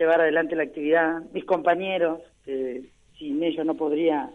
llevar 0.00 0.22
adelante 0.22 0.56
la 0.56 0.62
actividad, 0.62 1.20
mis 1.32 1.44
compañeros, 1.44 2.20
que 2.44 2.90
sin 3.18 3.42
ellos 3.42 3.66
no 3.66 3.74
podría 3.74 4.30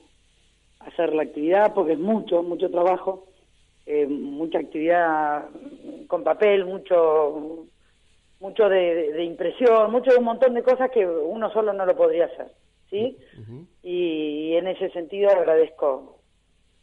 hacer 0.79 1.13
la 1.13 1.23
actividad 1.23 1.73
porque 1.73 1.93
es 1.93 1.99
mucho, 1.99 2.43
mucho 2.43 2.69
trabajo, 2.69 3.25
eh, 3.87 4.05
mucha 4.05 4.59
actividad 4.59 5.49
con 6.07 6.23
papel, 6.23 6.65
mucho 6.65 7.65
mucho 8.39 8.69
de, 8.69 9.23
impresión, 9.23 9.91
mucho 9.91 10.11
de 10.11 10.17
un 10.17 10.25
montón 10.25 10.53
de 10.53 10.61
cosas 10.61 10.91
que 10.91 11.07
uno 11.07 11.51
solo 11.51 11.73
no 11.73 11.85
lo 11.85 11.95
podría 11.95 12.25
hacer, 12.25 12.51
¿sí? 12.91 13.17
y, 13.81 14.53
en 14.55 14.67
ese 14.67 14.91
sentido 14.91 15.31
agradezco 15.31 16.19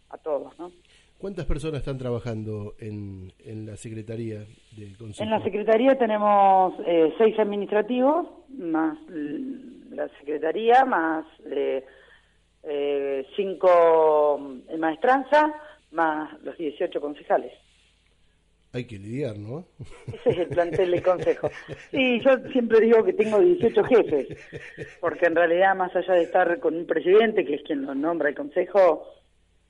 a 0.08 0.18
todos, 0.18 0.58
¿no? 0.58 0.72
¿Cuántas 1.22 1.46
personas 1.46 1.78
están 1.78 1.98
trabajando 1.98 2.74
en, 2.80 3.32
en 3.44 3.64
la 3.64 3.76
Secretaría 3.76 4.44
del 4.76 4.96
Consejo? 4.98 5.22
En 5.22 5.30
la 5.30 5.40
Secretaría 5.44 5.96
tenemos 5.96 6.74
eh, 6.84 7.14
seis 7.16 7.38
administrativos, 7.38 8.26
más 8.58 8.98
la 9.90 10.08
Secretaría, 10.18 10.84
más 10.84 11.24
eh, 11.48 11.84
eh, 12.64 13.24
cinco 13.36 14.58
en 14.68 14.80
maestranza, 14.80 15.54
más 15.92 16.42
los 16.42 16.58
18 16.58 17.00
concejales. 17.00 17.52
Hay 18.72 18.84
que 18.86 18.98
lidiar, 18.98 19.38
¿no? 19.38 19.64
Ese 20.08 20.30
es 20.30 20.38
el 20.38 20.48
plantel 20.48 20.90
del 20.90 21.04
consejo. 21.04 21.50
Sí, 21.92 22.20
yo 22.20 22.36
siempre 22.50 22.80
digo 22.80 23.04
que 23.04 23.12
tengo 23.12 23.38
18 23.38 23.84
jefes, 23.84 24.26
porque 25.00 25.26
en 25.26 25.36
realidad, 25.36 25.76
más 25.76 25.94
allá 25.94 26.14
de 26.14 26.24
estar 26.24 26.58
con 26.58 26.74
un 26.74 26.84
presidente, 26.84 27.44
que 27.44 27.54
es 27.54 27.62
quien 27.62 27.86
lo 27.86 27.94
nombra 27.94 28.30
el 28.30 28.34
consejo, 28.34 29.06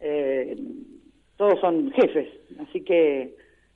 eh, 0.01 0.57
todos 1.43 1.59
son 1.59 1.91
jefes, 1.91 2.29
así 2.61 2.83
que, 2.83 3.35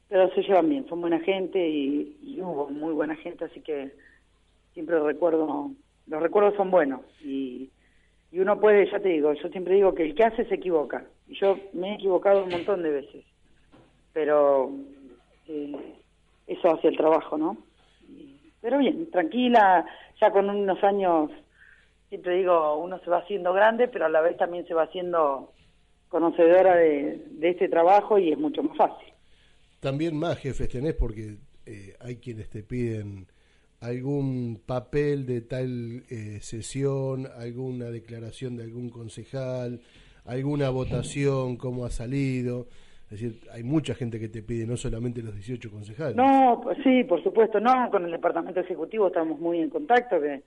pero 0.08 0.32
se 0.36 0.42
llevan 0.42 0.68
bien, 0.68 0.88
son 0.88 1.00
buena 1.00 1.18
gente 1.18 1.58
y, 1.68 2.38
hubo 2.40 2.70
muy 2.70 2.92
buena 2.92 3.16
gente, 3.16 3.44
así 3.44 3.60
que 3.60 3.90
siempre 4.72 5.00
recuerdo, 5.00 5.72
los 6.06 6.22
recuerdos 6.22 6.54
son 6.54 6.70
buenos 6.70 7.00
y, 7.24 7.68
y 8.30 8.38
uno 8.38 8.60
puede, 8.60 8.88
ya 8.88 9.00
te 9.00 9.08
digo, 9.08 9.32
yo 9.32 9.48
siempre 9.48 9.74
digo 9.74 9.96
que 9.96 10.04
el 10.04 10.14
que 10.14 10.22
hace 10.22 10.44
se 10.44 10.54
equivoca, 10.54 11.06
y 11.26 11.34
yo 11.40 11.58
me 11.72 11.90
he 11.90 11.94
equivocado 11.94 12.44
un 12.44 12.50
montón 12.50 12.84
de 12.84 12.90
veces, 12.90 13.24
pero 14.12 14.70
eh, 15.48 15.94
eso 16.46 16.72
hace 16.72 16.86
el 16.86 16.96
trabajo, 16.96 17.36
¿no? 17.36 17.56
Pero 18.60 18.78
bien, 18.78 19.10
tranquila, 19.10 19.84
ya 20.20 20.30
con 20.30 20.48
unos 20.48 20.84
años, 20.84 21.32
siempre 22.10 22.36
digo, 22.36 22.76
uno 22.76 23.00
se 23.00 23.10
va 23.10 23.18
haciendo 23.18 23.52
grande, 23.52 23.88
pero 23.88 24.06
a 24.06 24.08
la 24.08 24.20
vez 24.20 24.36
también 24.36 24.64
se 24.68 24.74
va 24.74 24.84
haciendo 24.84 25.50
conocedora 26.16 26.76
de, 26.76 27.20
este 27.42 27.68
trabajo 27.68 28.18
y 28.18 28.32
es 28.32 28.38
mucho 28.38 28.62
más 28.62 28.74
fácil. 28.74 29.12
También 29.80 30.16
más 30.16 30.38
jefes 30.38 30.66
tenés 30.70 30.94
porque 30.94 31.36
eh, 31.66 31.94
hay 32.00 32.16
quienes 32.16 32.48
te 32.48 32.62
piden 32.62 33.26
algún 33.80 34.62
papel 34.64 35.26
de 35.26 35.42
tal 35.42 36.04
eh, 36.08 36.38
sesión, 36.40 37.28
alguna 37.38 37.90
declaración 37.90 38.56
de 38.56 38.64
algún 38.64 38.88
concejal, 38.88 39.82
alguna 40.24 40.70
votación, 40.70 41.58
cómo 41.58 41.84
ha 41.84 41.90
salido. 41.90 42.66
Es 43.10 43.20
decir, 43.20 43.40
hay 43.52 43.62
mucha 43.62 43.94
gente 43.94 44.18
que 44.18 44.30
te 44.30 44.42
pide, 44.42 44.66
no 44.66 44.78
solamente 44.78 45.22
los 45.22 45.34
18 45.34 45.70
concejales. 45.70 46.16
No, 46.16 46.60
pues 46.62 46.78
sí, 46.82 47.04
por 47.04 47.22
supuesto, 47.22 47.60
no. 47.60 47.90
Con 47.90 48.06
el 48.06 48.10
departamento 48.10 48.60
ejecutivo 48.60 49.08
estamos 49.08 49.38
muy 49.38 49.60
en 49.60 49.68
contacto, 49.68 50.18
que 50.18 50.42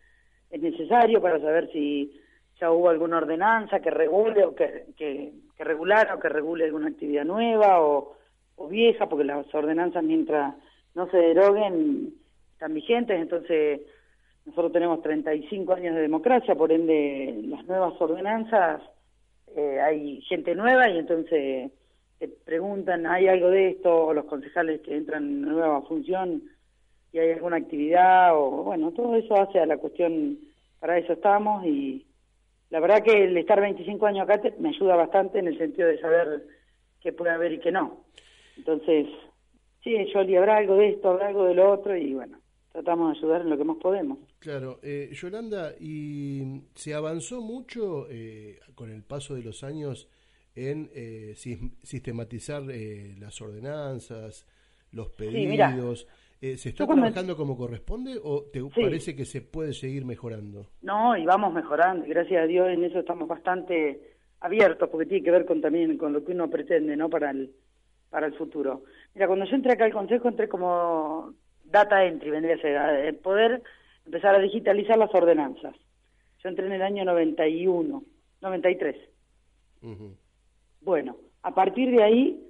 es 0.49 0.61
necesario 0.61 1.21
para 1.21 1.39
saber 1.39 1.71
si 1.71 2.11
ya 2.59 2.71
hubo 2.71 2.89
alguna 2.89 3.17
ordenanza 3.17 3.79
que 3.79 3.89
regule 3.89 4.43
o 4.43 4.55
que, 4.55 4.85
que, 4.97 5.31
regulara 5.59 6.15
o 6.15 6.19
que 6.19 6.29
regule 6.29 6.65
alguna 6.65 6.87
actividad 6.87 7.25
nueva 7.25 7.81
o, 7.81 8.15
vieja, 8.69 9.07
porque 9.07 9.23
las 9.23 9.53
ordenanzas 9.55 10.03
mientras 10.03 10.53
no 10.93 11.09
se 11.09 11.17
deroguen 11.17 12.13
están 12.51 12.73
vigentes, 12.73 13.17
entonces 13.17 13.81
nosotros 14.45 14.73
tenemos 14.73 15.01
35 15.01 15.73
años 15.73 15.95
de 15.95 16.01
democracia, 16.01 16.55
por 16.55 16.71
ende 16.71 17.41
las 17.47 17.65
nuevas 17.65 17.93
ordenanzas 18.01 18.81
eh, 19.55 19.79
hay 19.79 20.21
gente 20.23 20.55
nueva 20.55 20.89
y 20.89 20.97
entonces 20.97 21.71
te 22.19 22.27
preguntan, 22.27 23.07
¿hay 23.07 23.29
algo 23.29 23.49
de 23.49 23.69
esto? 23.69 24.07
O 24.07 24.13
los 24.13 24.25
concejales 24.25 24.81
que 24.81 24.97
entran 24.97 25.23
en 25.23 25.41
nueva 25.41 25.81
función 25.83 26.43
y 27.13 27.19
hay 27.19 27.31
alguna 27.31 27.57
actividad, 27.57 28.35
o 28.35 28.63
bueno, 28.63 28.91
todo 28.91 29.15
eso 29.15 29.35
hace 29.35 29.59
a 29.59 29.65
la 29.65 29.77
cuestión, 29.77 30.37
para 30.81 30.97
eso 30.97 31.13
estamos 31.13 31.65
y 31.65 32.05
la 32.69 32.79
verdad 32.79 33.03
que 33.03 33.23
el 33.23 33.37
estar 33.37 33.59
25 33.59 34.05
años 34.05 34.29
acá 34.29 34.41
me 34.59 34.69
ayuda 34.69 34.95
bastante 34.95 35.39
en 35.39 35.47
el 35.47 35.57
sentido 35.57 35.87
de 35.87 35.99
saber 35.99 36.45
qué 37.01 37.13
puede 37.13 37.31
haber 37.31 37.53
y 37.53 37.59
qué 37.59 37.71
no. 37.71 38.05
Entonces, 38.57 39.07
sí, 39.83 39.95
yo 40.13 40.19
habrá 40.19 40.57
algo 40.57 40.75
de 40.75 40.89
esto, 40.89 41.09
habrá 41.09 41.27
algo 41.27 41.45
de 41.45 41.55
lo 41.55 41.71
otro 41.71 41.95
y 41.95 42.13
bueno, 42.13 42.39
tratamos 42.71 43.13
de 43.13 43.19
ayudar 43.19 43.41
en 43.41 43.49
lo 43.49 43.57
que 43.57 43.63
más 43.63 43.77
podemos. 43.77 44.19
Claro, 44.39 44.79
eh, 44.83 45.09
Yolanda, 45.13 45.73
¿y 45.79 46.61
se 46.75 46.93
avanzó 46.93 47.41
mucho 47.41 48.07
eh, 48.09 48.59
con 48.75 48.91
el 48.91 49.03
paso 49.03 49.35
de 49.35 49.43
los 49.43 49.63
años 49.63 50.09
en 50.55 50.89
eh, 50.93 51.35
sistematizar 51.83 52.63
eh, 52.69 53.15
las 53.17 53.41
ordenanzas, 53.41 54.45
los 54.91 55.09
pedidos. 55.09 56.07
Eh, 56.41 56.55
¿Se 56.55 56.69
está 56.69 56.85
trabajando 56.85 57.35
como 57.35 57.57
corresponde 57.57 58.17
o 58.23 58.43
te 58.43 58.61
parece 58.63 59.15
que 59.15 59.25
se 59.25 59.41
puede 59.41 59.73
seguir 59.73 60.05
mejorando? 60.05 60.67
No, 60.81 61.17
y 61.17 61.25
vamos 61.25 61.53
mejorando. 61.53 62.05
Gracias 62.07 62.43
a 62.43 62.47
Dios 62.47 62.69
en 62.69 62.85
eso 62.85 62.99
estamos 62.99 63.27
bastante 63.27 64.15
abiertos 64.39 64.89
porque 64.89 65.05
tiene 65.05 65.23
que 65.23 65.31
ver 65.31 65.45
con 65.45 65.59
también 65.59 65.97
con 65.97 66.13
lo 66.13 66.23
que 66.23 66.31
uno 66.31 66.49
pretende, 66.49 66.95
¿no? 66.95 67.09
Para 67.09 67.31
el 67.31 67.51
para 68.09 68.27
el 68.27 68.33
futuro. 68.33 68.83
Mira, 69.13 69.27
cuando 69.27 69.45
yo 69.45 69.55
entré 69.55 69.73
acá 69.73 69.85
al 69.85 69.93
consejo 69.93 70.29
entré 70.29 70.47
como 70.47 71.33
data 71.65 72.05
entry, 72.05 72.31
vendría 72.31 72.55
a 72.55 72.59
ser 72.59 73.05
el 73.05 73.15
poder 73.17 73.61
empezar 74.05 74.33
a 74.33 74.39
digitalizar 74.39 74.97
las 74.97 75.13
ordenanzas. 75.13 75.75
Yo 76.41 76.49
entré 76.49 76.65
en 76.65 76.71
el 76.71 76.81
año 76.81 77.03
91, 77.05 78.03
93. 78.41 78.95
Uh 79.81 80.13
bueno, 80.81 81.17
a 81.43 81.53
partir 81.53 81.91
de 81.91 82.01
ahí 82.01 82.48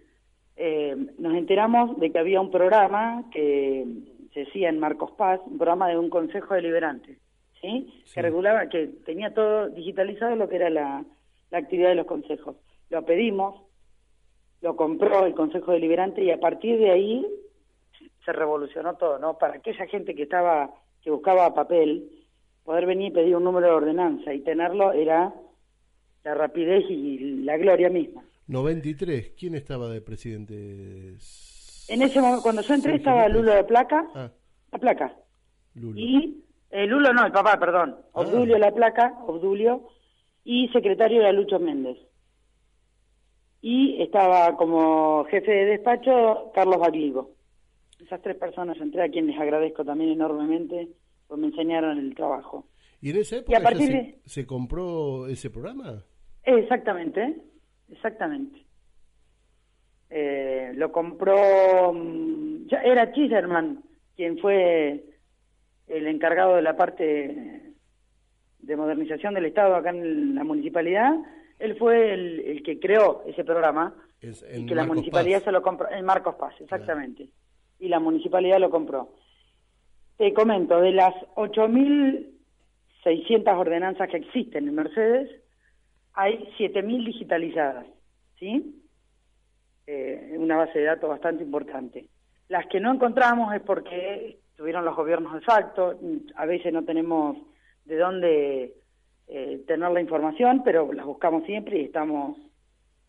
eh, 0.62 0.94
nos 1.18 1.36
enteramos 1.36 1.98
de 2.02 2.12
que 2.12 2.20
había 2.20 2.42
un 2.42 2.52
programa 2.52 3.24
que 3.32 3.86
se 4.34 4.42
decía 4.42 4.68
en 4.68 4.78
Marcos 4.78 5.12
Paz, 5.12 5.40
un 5.46 5.58
programa 5.58 5.88
de 5.88 5.98
un 5.98 6.10
consejo 6.10 6.54
deliberante, 6.54 7.18
¿sí? 7.62 8.04
Que 8.14 8.22
regulaba, 8.22 8.68
que 8.68 8.88
tenía 9.06 9.34
todo 9.34 9.70
digitalizado 9.70 10.36
lo 10.36 10.50
que 10.50 10.58
era 10.58 10.70
la, 10.70 11.06
actividad 11.54 11.88
de 11.90 11.96
los 11.96 12.06
consejos. 12.06 12.58
Lo 12.90 13.06
pedimos, 13.06 13.62
lo 14.62 14.76
compró 14.76 15.26
el 15.26 15.34
consejo 15.34 15.72
deliberante 15.72 16.26
y 16.26 16.30
a 16.30 16.42
partir 16.42 16.78
de 16.78 16.92
ahí 16.92 17.26
se 18.26 18.34
revolucionó 18.34 18.96
todo, 18.96 19.18
¿no? 19.18 19.38
Para 19.38 19.56
aquella 19.56 19.88
gente 19.88 20.14
que 20.14 20.24
estaba, 20.24 20.72
que 21.02 21.10
buscaba 21.10 21.54
papel, 21.54 22.12
poder 22.66 22.86
venir 22.86 23.08
y 23.08 23.16
pedir 23.16 23.36
un 23.38 23.46
número 23.46 23.68
de 23.68 23.74
ordenanza 23.74 24.34
y 24.34 24.42
tenerlo 24.42 24.92
era 24.92 25.34
la 26.26 26.34
rapidez 26.34 26.84
y 26.90 27.44
la 27.44 27.56
gloria 27.56 27.90
misma. 27.90 28.26
93, 28.50 29.34
¿quién 29.38 29.54
estaba 29.54 29.90
de 29.90 30.02
presidente? 30.02 31.14
En 31.88 32.02
ese 32.02 32.20
momento, 32.20 32.42
cuando 32.42 32.64
yo 32.64 32.74
entré, 32.74 32.96
estaba 32.96 33.30
Lulo 33.30 33.54
de 33.54 33.64
Placa, 33.64 34.08
ah. 34.16 34.32
la 34.72 34.80
Placa. 34.80 35.16
Lulo. 35.76 36.00
Y, 36.00 36.44
eh, 36.72 36.88
Lulo 36.88 37.14
no, 37.14 37.28
el 37.28 37.32
papá, 37.32 37.60
perdón, 37.60 37.96
ah. 38.00 38.22
Obdulio 38.22 38.58
La 38.58 38.74
Placa, 38.74 39.20
Obdulio, 39.28 39.90
y 40.44 40.68
secretario 40.70 41.22
era 41.22 41.32
Lucho 41.32 41.60
Méndez. 41.60 41.98
Y 43.62 44.02
estaba 44.02 44.58
como 44.58 45.26
jefe 45.26 45.52
de 45.52 45.66
despacho 45.66 46.52
Carlos 46.56 46.80
Bagligo. 46.80 47.36
Esas 48.00 48.20
tres 48.24 48.36
personas 48.38 48.78
entré 48.80 49.04
a 49.04 49.10
quienes 49.10 49.40
agradezco 49.40 49.86
también 49.86 50.12
enormemente, 50.12 50.88
pues 51.28 51.40
me 51.40 51.48
enseñaron 51.48 52.00
el 52.00 52.16
trabajo. 52.16 52.66
¿Y 53.00 53.12
en 53.12 53.18
esa 53.18 53.38
época 53.38 53.62
se 54.26 54.48
compró 54.48 55.28
ese 55.28 55.52
programa? 55.52 56.04
Exactamente, 56.44 57.44
exactamente. 57.92 58.66
Eh, 60.10 60.72
lo 60.76 60.92
compró, 60.92 61.94
mm, 61.94 62.68
ya 62.68 62.82
era 62.82 63.12
Chiserman 63.12 63.84
quien 64.16 64.38
fue 64.40 65.04
el 65.88 66.08
encargado 66.08 66.56
de 66.56 66.62
la 66.62 66.76
parte 66.76 67.70
de 68.60 68.76
modernización 68.76 69.34
del 69.34 69.46
Estado 69.46 69.76
acá 69.76 69.92
en 69.92 70.36
la 70.36 70.44
municipalidad. 70.44 71.14
Él 71.58 71.78
fue 71.78 72.14
el, 72.14 72.62
que 72.64 72.80
creó 72.80 73.24
ese 73.26 73.44
programa 73.44 73.96
y 74.22 74.66
que 74.66 74.76
la 74.76 74.86
municipalidad 74.86 75.44
se 75.44 75.52
lo 75.52 75.62
compró, 75.62 75.90
en 75.90 76.06
Marcos 76.06 76.36
Paz, 76.36 76.54
exactamente. 76.60 77.30
Y 77.80 77.88
la 77.88 78.00
municipalidad 78.00 78.60
lo 78.60 78.70
compró. 78.70 79.14
Te 80.18 80.34
comento, 80.34 80.82
de 80.82 80.92
las 80.92 81.16
8.600 81.36 83.58
ordenanzas 83.58 84.10
que 84.10 84.18
existen 84.18 84.68
en 84.68 84.76
Mercedes, 84.76 85.30
hay 86.14 86.50
7.000 86.58 87.06
digitalizadas, 87.06 87.86
¿sí? 88.38 88.84
Eh, 89.88 90.36
una 90.38 90.58
base 90.58 90.80
de 90.80 90.86
datos 90.86 91.10
bastante 91.10 91.44
importante. 91.44 92.06
Las 92.48 92.68
que 92.68 92.80
no 92.80 92.94
encontramos 92.94 93.54
es 93.54 93.62
porque 93.62 94.40
tuvieron 94.56 94.86
los 94.86 94.96
gobiernos 94.96 95.34
de 95.34 95.42
facto, 95.42 96.00
a 96.36 96.46
veces 96.46 96.74
no 96.74 96.84
tenemos 96.84 97.38
de 97.86 97.98
dónde 97.98 98.74
eh, 99.28 99.64
tener 99.68 99.92
la 99.92 100.02
información, 100.02 100.64
pero 100.64 100.92
las 100.94 101.06
buscamos 101.06 101.46
siempre 101.46 101.80
y 101.80 101.86
estamos, 101.86 102.38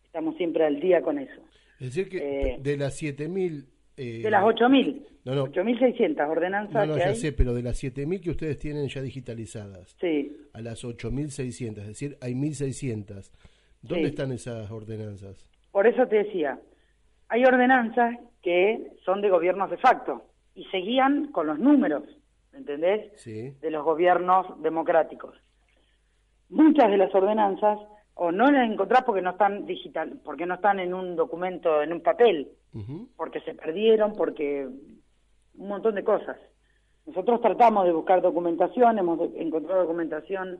estamos 0.05 0.35
siempre 0.37 0.65
al 0.65 0.79
día 0.79 1.01
con 1.01 1.19
eso. 1.19 1.41
Es 1.79 1.95
decir, 1.95 2.09
que 2.09 2.53
eh, 2.53 2.57
de 2.59 2.77
las 2.77 3.01
7.000 3.01 3.65
de 3.97 4.29
las 4.31 4.43
8.000. 4.43 5.05
No, 5.25 5.35
no. 5.35 5.45
8.600 5.47 6.27
ordenanzas. 6.29 6.73
No, 6.73 6.85
no, 6.87 6.93
que 6.95 6.99
ya 7.01 7.07
hay. 7.09 7.15
sé, 7.15 7.31
pero 7.33 7.53
de 7.53 7.61
las 7.61 7.77
7.000 7.83 8.21
que 8.21 8.31
ustedes 8.31 8.57
tienen 8.59 8.87
ya 8.87 9.01
digitalizadas, 9.01 9.95
Sí. 9.99 10.35
a 10.53 10.61
las 10.61 10.83
8.600, 10.83 11.81
es 11.83 11.87
decir, 11.89 12.17
hay 12.21 12.33
1.600. 12.33 13.31
¿Dónde 13.81 14.05
Sí. 14.05 14.09
están 14.09 14.31
esas 14.31 14.69
ordenanzas? 14.71 15.45
Por 15.71 15.87
eso 15.87 16.07
te 16.07 16.17
decía, 16.23 16.59
hay 17.29 17.43
ordenanzas 17.45 18.17
que 18.41 18.91
son 19.05 19.21
de 19.21 19.29
gobiernos 19.29 19.69
de 19.69 19.77
facto 19.77 20.23
y 20.55 20.65
seguían 20.65 21.31
con 21.31 21.47
los 21.47 21.59
números, 21.59 22.03
¿entendés? 22.53 23.11
Sí. 23.17 23.51
De 23.61 23.71
los 23.71 23.83
gobiernos 23.83 24.61
democráticos. 24.61 25.35
Muchas 26.49 26.89
de 26.91 26.97
las 26.97 27.13
ordenanzas 27.15 27.79
o 28.15 28.31
no 28.31 28.51
las 28.51 28.69
encontrás 28.69 29.03
porque 29.03 29.21
no 29.21 29.31
están 29.31 29.65
digital, 29.65 30.19
porque 30.23 30.45
no 30.45 30.55
están 30.55 30.79
en 30.79 30.93
un 30.93 31.15
documento, 31.15 31.81
en 31.81 31.93
un 31.93 32.01
papel, 32.01 32.49
Porque 33.17 33.41
se 33.41 33.53
perdieron, 33.53 34.13
porque 34.13 34.65
un 34.65 35.67
montón 35.67 35.95
de 35.95 36.03
cosas. 36.03 36.37
Nosotros 37.05 37.41
tratamos 37.41 37.85
de 37.85 37.93
buscar 37.93 38.21
documentación, 38.21 38.99
hemos 38.99 39.19
encontrado 39.35 39.81
documentación 39.81 40.59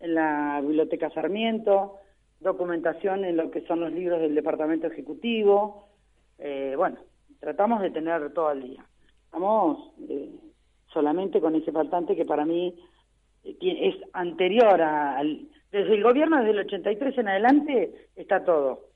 en 0.00 0.14
la 0.14 0.60
Biblioteca 0.60 1.10
Sarmiento, 1.10 1.96
documentación 2.40 3.24
en 3.24 3.36
lo 3.36 3.50
que 3.50 3.62
son 3.66 3.80
los 3.80 3.92
libros 3.92 4.20
del 4.20 4.34
Departamento 4.34 4.86
Ejecutivo. 4.86 5.88
Eh, 6.38 6.74
bueno, 6.76 6.98
tratamos 7.40 7.80
de 7.80 7.90
tener 7.90 8.32
todo 8.32 8.48
al 8.48 8.62
día. 8.62 8.84
Estamos 9.24 9.92
eh, 10.08 10.30
solamente 10.92 11.40
con 11.40 11.54
ese 11.54 11.72
faltante 11.72 12.16
que 12.16 12.24
para 12.24 12.44
mí 12.44 12.74
eh, 13.44 13.56
es 13.60 13.96
anterior 14.12 14.80
al... 14.80 15.48
Desde 15.70 15.94
el 15.94 16.02
gobierno, 16.02 16.38
desde 16.38 16.50
el 16.52 16.60
83 16.60 17.18
en 17.18 17.28
adelante, 17.28 18.08
está 18.16 18.42
todo, 18.42 18.86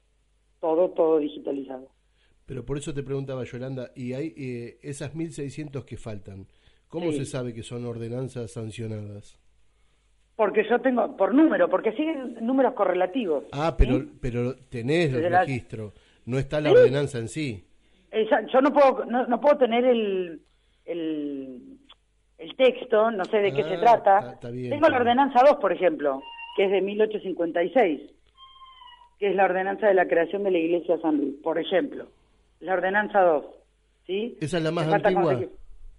todo, 0.58 0.90
todo 0.90 1.18
digitalizado. 1.18 1.91
Pero 2.52 2.66
por 2.66 2.76
eso 2.76 2.92
te 2.92 3.02
preguntaba, 3.02 3.44
Yolanda, 3.44 3.92
y 3.96 4.12
hay 4.12 4.34
eh, 4.36 4.78
esas 4.82 5.14
1.600 5.14 5.86
que 5.86 5.96
faltan, 5.96 6.46
¿cómo 6.88 7.10
Sí. 7.10 7.20
se 7.20 7.24
sabe 7.24 7.54
que 7.54 7.62
son 7.62 7.86
ordenanzas 7.86 8.50
sancionadas? 8.50 9.38
Porque 10.36 10.62
yo 10.68 10.78
tengo, 10.80 11.16
por 11.16 11.32
número, 11.34 11.70
porque 11.70 11.92
siguen 11.92 12.36
números 12.42 12.74
correlativos. 12.74 13.44
Ah, 13.52 13.74
pero, 13.78 14.00
¿sí? 14.00 14.12
pero 14.20 14.54
tenés 14.68 15.14
el 15.14 15.30
registro, 15.32 15.94
no 16.26 16.38
está 16.38 16.60
la 16.60 16.68
¿Sí? 16.70 16.76
ordenanza 16.76 17.18
en 17.20 17.28
sí. 17.28 17.64
Esa- 18.10 18.46
yo 18.52 18.60
no 18.60 18.70
puedo, 18.70 19.06
no, 19.06 19.26
no 19.28 19.40
puedo 19.40 19.56
tener 19.56 19.86
el, 19.86 20.42
el, 20.84 21.78
el 22.36 22.56
texto, 22.56 23.10
no 23.12 23.24
sé 23.24 23.38
de 23.38 23.54
qué 23.54 23.62
Ah, 23.62 23.68
se 23.70 23.78
trata. 23.78 24.18
está- 24.18 24.32
está 24.34 24.50
bien, 24.50 24.68
tengo 24.68 24.84
está 24.86 24.90
la 24.90 24.98
bien. 24.98 25.08
ordenanza 25.18 25.40
2, 25.48 25.56
por 25.58 25.72
ejemplo, 25.72 26.22
que 26.58 26.66
es 26.66 26.70
de 26.70 26.82
1856, 26.82 28.00
que 29.18 29.30
es 29.30 29.36
la 29.36 29.46
ordenanza 29.46 29.86
de 29.86 29.94
la 29.94 30.06
creación 30.06 30.42
de 30.42 30.50
la 30.50 30.58
Iglesia 30.58 30.96
de 30.96 31.00
San 31.02 31.16
Luis, 31.16 31.34
por 31.42 31.58
ejemplo. 31.58 32.08
La 32.62 32.74
ordenanza 32.74 33.20
2, 33.20 33.44
¿sí? 34.06 34.36
Esa 34.40 34.58
es 34.58 34.62
la 34.64 34.70
más 34.72 34.86
antigua. 34.92 35.22
conseguir- 35.34 35.50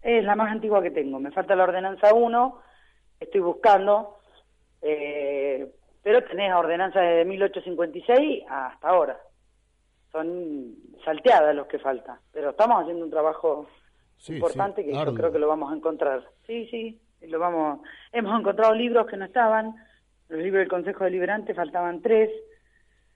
Es 0.02 0.24
la 0.24 0.36
más 0.36 0.52
antigua 0.52 0.82
que 0.82 0.92
tengo. 0.92 1.20
Me 1.20 1.32
falta 1.32 1.56
la 1.56 1.64
ordenanza 1.64 2.14
1, 2.14 2.60
estoy 3.20 3.40
buscando, 3.42 4.18
eh, 4.82 5.72
pero 6.02 6.24
tenés 6.26 6.54
ordenanza 6.54 7.00
de 7.00 7.24
1856 7.26 8.44
hasta 8.50 8.88
ahora. 8.90 9.18
Son 10.12 10.76
salteadas 11.04 11.56
los 11.56 11.68
que 11.68 11.80
faltan, 11.80 12.18
pero 12.32 12.52
estamos 12.52 12.82
haciendo 12.82 13.04
un 13.06 13.12
trabajo 13.12 13.68
Sí, 14.18 14.36
importante 14.36 14.82
sí, 14.84 14.88
que 14.90 14.94
yo 14.94 15.14
creo 15.14 15.32
que 15.32 15.40
lo 15.40 15.48
vamos 15.48 15.72
a 15.72 15.76
encontrar. 15.76 16.24
Sí, 16.46 16.68
sí, 16.70 17.00
lo 17.28 17.40
vamos. 17.40 17.80
Hemos 18.12 18.40
encontrado 18.40 18.74
libros 18.74 19.08
que 19.08 19.18
no 19.18 19.26
estaban, 19.26 19.76
los 20.30 20.40
libros 20.40 20.60
del 20.60 20.70
Consejo 20.70 21.04
Deliberante 21.06 21.54
faltaban 21.54 22.02
tres, 22.02 22.30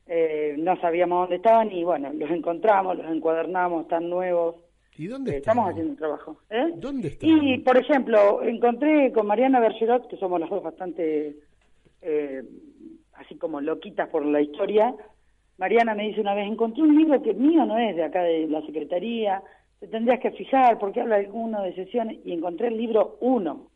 eh, 0.08 0.56
no 0.58 0.80
sabíamos 0.80 1.22
dónde 1.24 1.36
estaban 1.38 1.72
y 1.72 1.84
bueno, 1.84 2.12
los 2.14 2.30
encontramos, 2.32 2.98
los 2.98 3.12
encuadernamos, 3.12 3.84
están 3.84 4.10
nuevos. 4.10 4.56
¿Y 4.98 5.08
dónde 5.08 5.32
Eh, 5.32 5.38
están? 5.38 5.52
estamos 5.52 5.70
haciendo 5.72 5.92
un 5.92 5.98
trabajo. 5.98 6.38
¿eh? 6.50 6.72
¿Dónde 6.76 7.08
están? 7.10 7.30
Y, 7.30 7.58
por 7.60 7.78
ejemplo, 7.78 8.42
encontré 8.42 9.12
con 9.12 9.28
Mariana 9.28 9.60
Bergerot, 9.60 10.08
que 10.08 10.18
somos 10.18 10.40
las 10.40 10.50
dos 10.50 10.64
bastante 10.64 11.36
eh, 12.02 12.44
así 13.14 13.36
como 13.38 13.60
loquitas 13.62 14.08
por 14.10 14.26
la 14.26 14.42
historia. 14.42 14.94
Mariana 15.58 15.96
me 15.96 16.08
dice 16.08 16.22
una 16.22 16.36
vez, 16.36 16.48
encontré 16.48 16.84
un 16.84 16.96
libro 16.98 17.22
que 17.22 17.34
mío 17.34 17.66
no 17.66 17.78
es 17.78 17.96
de 17.96 18.04
acá 18.04 18.22
de 18.24 18.48
la 18.48 18.62
Secretaría, 18.62 19.42
te 19.80 19.88
tendrías 19.88 20.20
que 20.20 20.32
fijar 20.32 20.78
porque 20.80 21.02
habla 21.02 21.16
alguno 21.18 21.62
de 21.64 21.74
sesiones, 21.76 22.18
y 22.26 22.32
encontré 22.34 22.68
el 22.68 22.78
libro 22.78 23.18
1. 23.22 23.68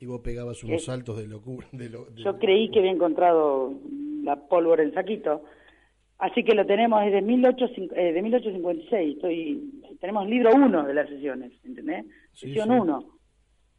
Y 0.00 0.06
vos 0.06 0.20
pegabas 0.20 0.62
unos 0.64 0.84
saltos 0.84 1.16
de 1.18 1.26
locura. 1.28 1.66
De 1.72 1.88
lo- 1.88 2.04
de- 2.06 2.22
Yo 2.22 2.38
creí 2.38 2.70
que 2.70 2.80
había 2.80 2.90
encontrado 2.92 3.72
la 4.22 4.36
pólvora 4.36 4.82
en 4.82 4.92
saquito. 4.94 5.42
Así 6.22 6.44
que 6.44 6.54
lo 6.54 6.64
tenemos 6.64 7.04
desde 7.04 7.20
18, 7.20 7.64
eh, 7.96 8.12
de 8.12 8.22
1856. 8.22 9.16
Estoy, 9.16 9.60
tenemos 9.98 10.28
libro 10.28 10.54
1 10.54 10.84
de 10.84 10.94
las 10.94 11.08
sesiones, 11.08 11.50
¿entendés? 11.64 12.06
Sí, 12.32 12.46
Sesión 12.46 12.68
sí. 12.68 12.74
1. 12.76 13.04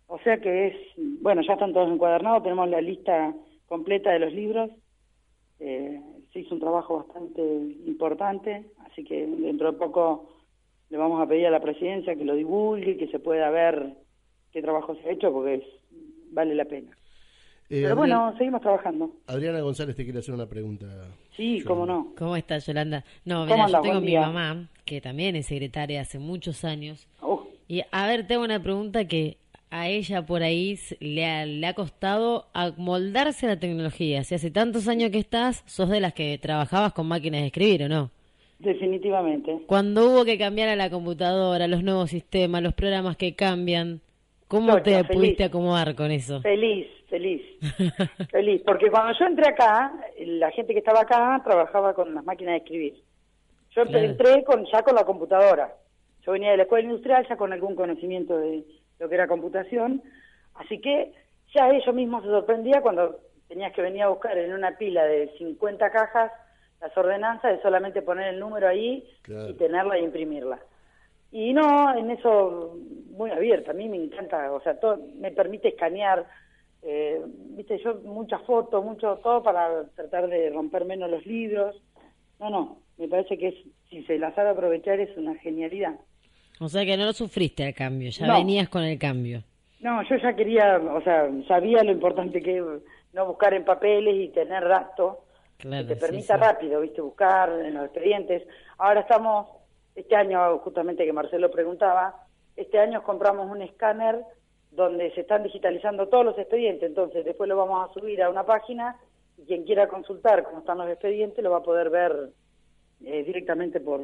O 0.07 0.19
sea 0.19 0.37
que 0.41 0.67
es, 0.67 0.75
bueno, 1.21 1.41
ya 1.41 1.53
están 1.53 1.71
todos 1.71 1.89
encuadernados, 1.89 2.43
tenemos 2.43 2.67
la 2.67 2.81
lista 2.81 3.33
completa 3.65 4.11
de 4.11 4.19
los 4.19 4.33
libros. 4.33 4.71
Eh, 5.61 6.01
se 6.33 6.39
hizo 6.39 6.55
un 6.55 6.59
trabajo 6.59 6.97
bastante 6.97 7.41
importante, 7.85 8.65
así 8.91 9.05
que 9.05 9.25
dentro 9.25 9.71
de 9.71 9.77
poco 9.77 10.33
le 10.89 10.97
vamos 10.97 11.21
a 11.21 11.27
pedir 11.27 11.47
a 11.47 11.51
la 11.51 11.61
presidencia 11.61 12.17
que 12.17 12.25
lo 12.25 12.35
divulgue, 12.35 12.97
que 12.97 13.07
se 13.07 13.19
pueda 13.19 13.49
ver 13.51 13.93
qué 14.51 14.61
trabajo 14.61 14.95
se 14.95 15.07
ha 15.07 15.13
hecho, 15.13 15.31
porque 15.31 15.53
es, 15.53 15.63
vale 16.33 16.55
la 16.55 16.65
pena. 16.65 16.91
Eh, 17.69 17.81
Pero 17.83 17.95
bueno, 17.95 18.33
seguimos 18.37 18.61
trabajando. 18.61 19.11
Adriana 19.27 19.61
González 19.61 19.95
te 19.95 20.03
quiere 20.03 20.19
hacer 20.19 20.33
una 20.35 20.45
pregunta. 20.47 20.85
Sí, 21.35 21.59
Yolanda. 21.59 21.67
cómo 21.67 21.85
no. 21.85 22.13
¿Cómo 22.17 22.35
estás, 22.35 22.65
Yolanda? 22.67 23.03
No, 23.25 23.47
¿Cómo 23.47 23.65
mira, 23.65 23.67
yo 23.77 23.81
tengo 23.81 24.01
mi 24.01 24.07
día. 24.07 24.21
mamá, 24.21 24.69
que 24.85 25.01
también 25.01 25.35
es 25.35 25.47
secretaria 25.47 26.01
hace 26.01 26.19
muchos 26.19 26.63
años. 26.65 27.07
Uh, 27.21 27.39
Y 27.67 27.81
a 27.91 28.05
ver, 28.07 28.27
tengo 28.27 28.43
una 28.43 28.61
pregunta 28.61 29.05
que 29.07 29.37
a 29.71 29.87
ella 29.89 30.23
por 30.23 30.43
ahí 30.43 30.73
s- 30.73 30.95
le 30.99 31.25
ha, 31.25 31.45
le 31.47 31.65
ha 31.65 31.73
costado 31.73 32.47
moldarse 32.77 33.47
a 33.47 33.49
la 33.49 33.59
tecnología. 33.59 34.23
Si 34.23 34.35
hace 34.35 34.51
tantos 34.51 34.87
años 34.87 35.09
que 35.09 35.17
estás, 35.19 35.63
sos 35.65 35.89
de 35.89 35.99
las 36.01 36.13
que 36.13 36.37
trabajabas 36.39 36.93
con 36.93 37.07
máquinas 37.07 37.41
de 37.41 37.47
escribir, 37.47 37.83
¿o 37.83 37.89
no? 37.89 38.11
definitivamente. 38.59 39.59
Cuando 39.67 40.09
hubo 40.09 40.23
que 40.25 40.37
cambiar 40.37 40.69
a 40.69 40.75
la 40.77 40.89
computadora, 40.89 41.67
los 41.67 41.83
nuevos 41.83 42.09
sistemas, 42.11 42.61
los 42.63 42.73
programas 42.73 43.17
que 43.17 43.35
cambian, 43.35 43.99
¿cómo 44.53 44.71
Chocha, 44.73 44.83
te 44.83 44.91
feliz. 45.03 45.07
pudiste 45.17 45.43
acomodar 45.45 45.95
con 45.95 46.11
eso? 46.11 46.41
Feliz, 46.41 46.87
feliz, 47.09 47.41
feliz. 48.31 48.61
Porque 48.65 48.89
cuando 48.91 49.17
yo 49.17 49.25
entré 49.25 49.49
acá, 49.49 49.91
la 50.19 50.51
gente 50.51 50.73
que 50.73 50.79
estaba 50.79 51.01
acá 51.01 51.41
trabajaba 51.43 51.93
con 51.93 52.13
las 52.13 52.23
máquinas 52.23 52.53
de 52.53 52.57
escribir. 52.57 52.93
Yo 53.75 53.83
Claro. 53.85 54.05
entré 54.05 54.43
con, 54.43 54.65
ya 54.71 54.83
con 54.83 54.95
la 54.95 55.03
computadora. 55.05 55.73
Yo 56.25 56.31
venía 56.33 56.51
de 56.51 56.57
la 56.57 56.63
escuela 56.63 56.85
industrial 56.87 57.25
ya 57.27 57.35
con 57.35 57.51
algún 57.51 57.75
conocimiento 57.75 58.37
de 58.37 58.63
lo 58.99 59.09
que 59.09 59.15
era 59.15 59.27
computación. 59.27 60.01
Así 60.55 60.79
que 60.79 61.11
ya 61.55 61.69
ellos 61.69 61.93
mismos 61.95 62.23
se 62.23 62.29
sorprendía 62.29 62.81
cuando 62.81 63.19
tenías 63.47 63.73
que 63.73 63.81
venir 63.81 64.03
a 64.03 64.09
buscar 64.09 64.37
en 64.37 64.53
una 64.53 64.77
pila 64.77 65.03
de 65.05 65.29
50 65.37 65.89
cajas 65.91 66.31
las 66.81 66.95
ordenanzas 66.97 67.55
de 67.55 67.61
solamente 67.61 68.01
poner 68.01 68.33
el 68.33 68.39
número 68.39 68.67
ahí 68.67 69.03
Claro. 69.23 69.49
y 69.49 69.53
tenerla 69.55 69.97
e 69.97 70.01
imprimirla. 70.03 70.59
Y 71.33 71.51
no, 71.51 71.97
en 71.97 72.11
eso 72.11 72.77
muy 73.09 73.31
abierta, 73.31 73.71
a 73.71 73.73
mí 73.73 73.89
me 73.89 73.97
encanta, 73.97 74.51
o 74.53 74.61
sea, 74.61 74.79
todo, 74.79 74.99
me 75.19 75.31
permite 75.31 75.69
escanear, 75.69 76.25
eh, 76.83 77.19
viste, 77.57 77.79
yo 77.83 77.95
muchas 78.03 78.41
fotos, 78.43 78.85
mucho 78.85 79.15
todo 79.23 79.41
para 79.41 79.83
tratar 79.95 80.27
de 80.29 80.51
romper 80.51 80.85
menos 80.85 81.09
los 81.09 81.25
libros. 81.25 81.75
No, 82.39 82.49
no, 82.51 82.77
me 82.99 83.07
parece 83.07 83.37
que 83.37 83.47
es, 83.47 83.55
si 83.89 84.03
se 84.03 84.19
la 84.19 84.33
sabe 84.35 84.49
aprovechar 84.51 84.99
es 84.99 85.15
una 85.17 85.35
genialidad. 85.35 85.95
O 86.59 86.69
sea 86.69 86.85
que 86.85 86.95
no 86.97 87.05
lo 87.05 87.13
sufriste 87.13 87.65
al 87.65 87.73
cambio, 87.73 88.11
ya 88.11 88.27
No. 88.27 88.35
venías 88.37 88.69
con 88.69 88.83
el 88.83 88.99
cambio. 88.99 89.43
No, 89.79 90.01
yo 90.07 90.15
ya 90.17 90.35
quería, 90.35 90.77
o 90.77 91.01
sea, 91.01 91.29
sabía 91.47 91.83
lo 91.83 91.91
importante 91.91 92.41
que 92.41 92.57
es 92.59 92.63
no 93.13 93.25
buscar 93.25 93.53
en 93.55 93.65
papeles 93.65 94.15
y 94.15 94.27
tener 94.29 94.67
datos 94.67 95.17
Claro, 95.57 95.87
que 95.87 95.95
te 95.95 95.99
sí, 95.99 96.05
permita 96.05 96.35
sí. 96.35 96.41
rápido, 96.41 96.81
viste, 96.81 97.01
buscar 97.01 97.49
en 97.49 97.73
los 97.73 97.85
expedientes. 97.85 98.43
Ahora 98.77 99.01
estamos, 99.01 99.47
este 99.95 100.15
año, 100.15 100.59
justamente 100.59 101.05
que 101.05 101.13
Marcelo 101.13 101.49
preguntaba, 101.51 102.25
este 102.55 102.79
año 102.79 103.03
compramos 103.03 103.49
un 103.49 103.61
escáner 103.61 104.21
donde 104.71 105.11
se 105.13 105.21
están 105.21 105.43
digitalizando 105.43 106.07
todos 106.07 106.25
los 106.25 106.37
expedientes, 106.37 106.89
entonces 106.89 107.23
después 107.25 107.47
lo 107.47 107.57
vamos 107.57 107.89
a 107.89 107.93
subir 107.93 108.21
a 108.23 108.29
una 108.29 108.43
página 108.45 108.97
y 109.37 109.45
quien 109.45 109.63
quiera 109.65 109.87
consultar 109.87 110.43
cómo 110.43 110.59
están 110.59 110.77
los 110.79 110.89
expedientes 110.89 111.43
lo 111.43 111.51
va 111.51 111.57
a 111.57 111.63
poder 111.63 111.89
ver 111.89 112.29
eh, 113.05 113.23
directamente 113.23 113.79
por, 113.79 114.01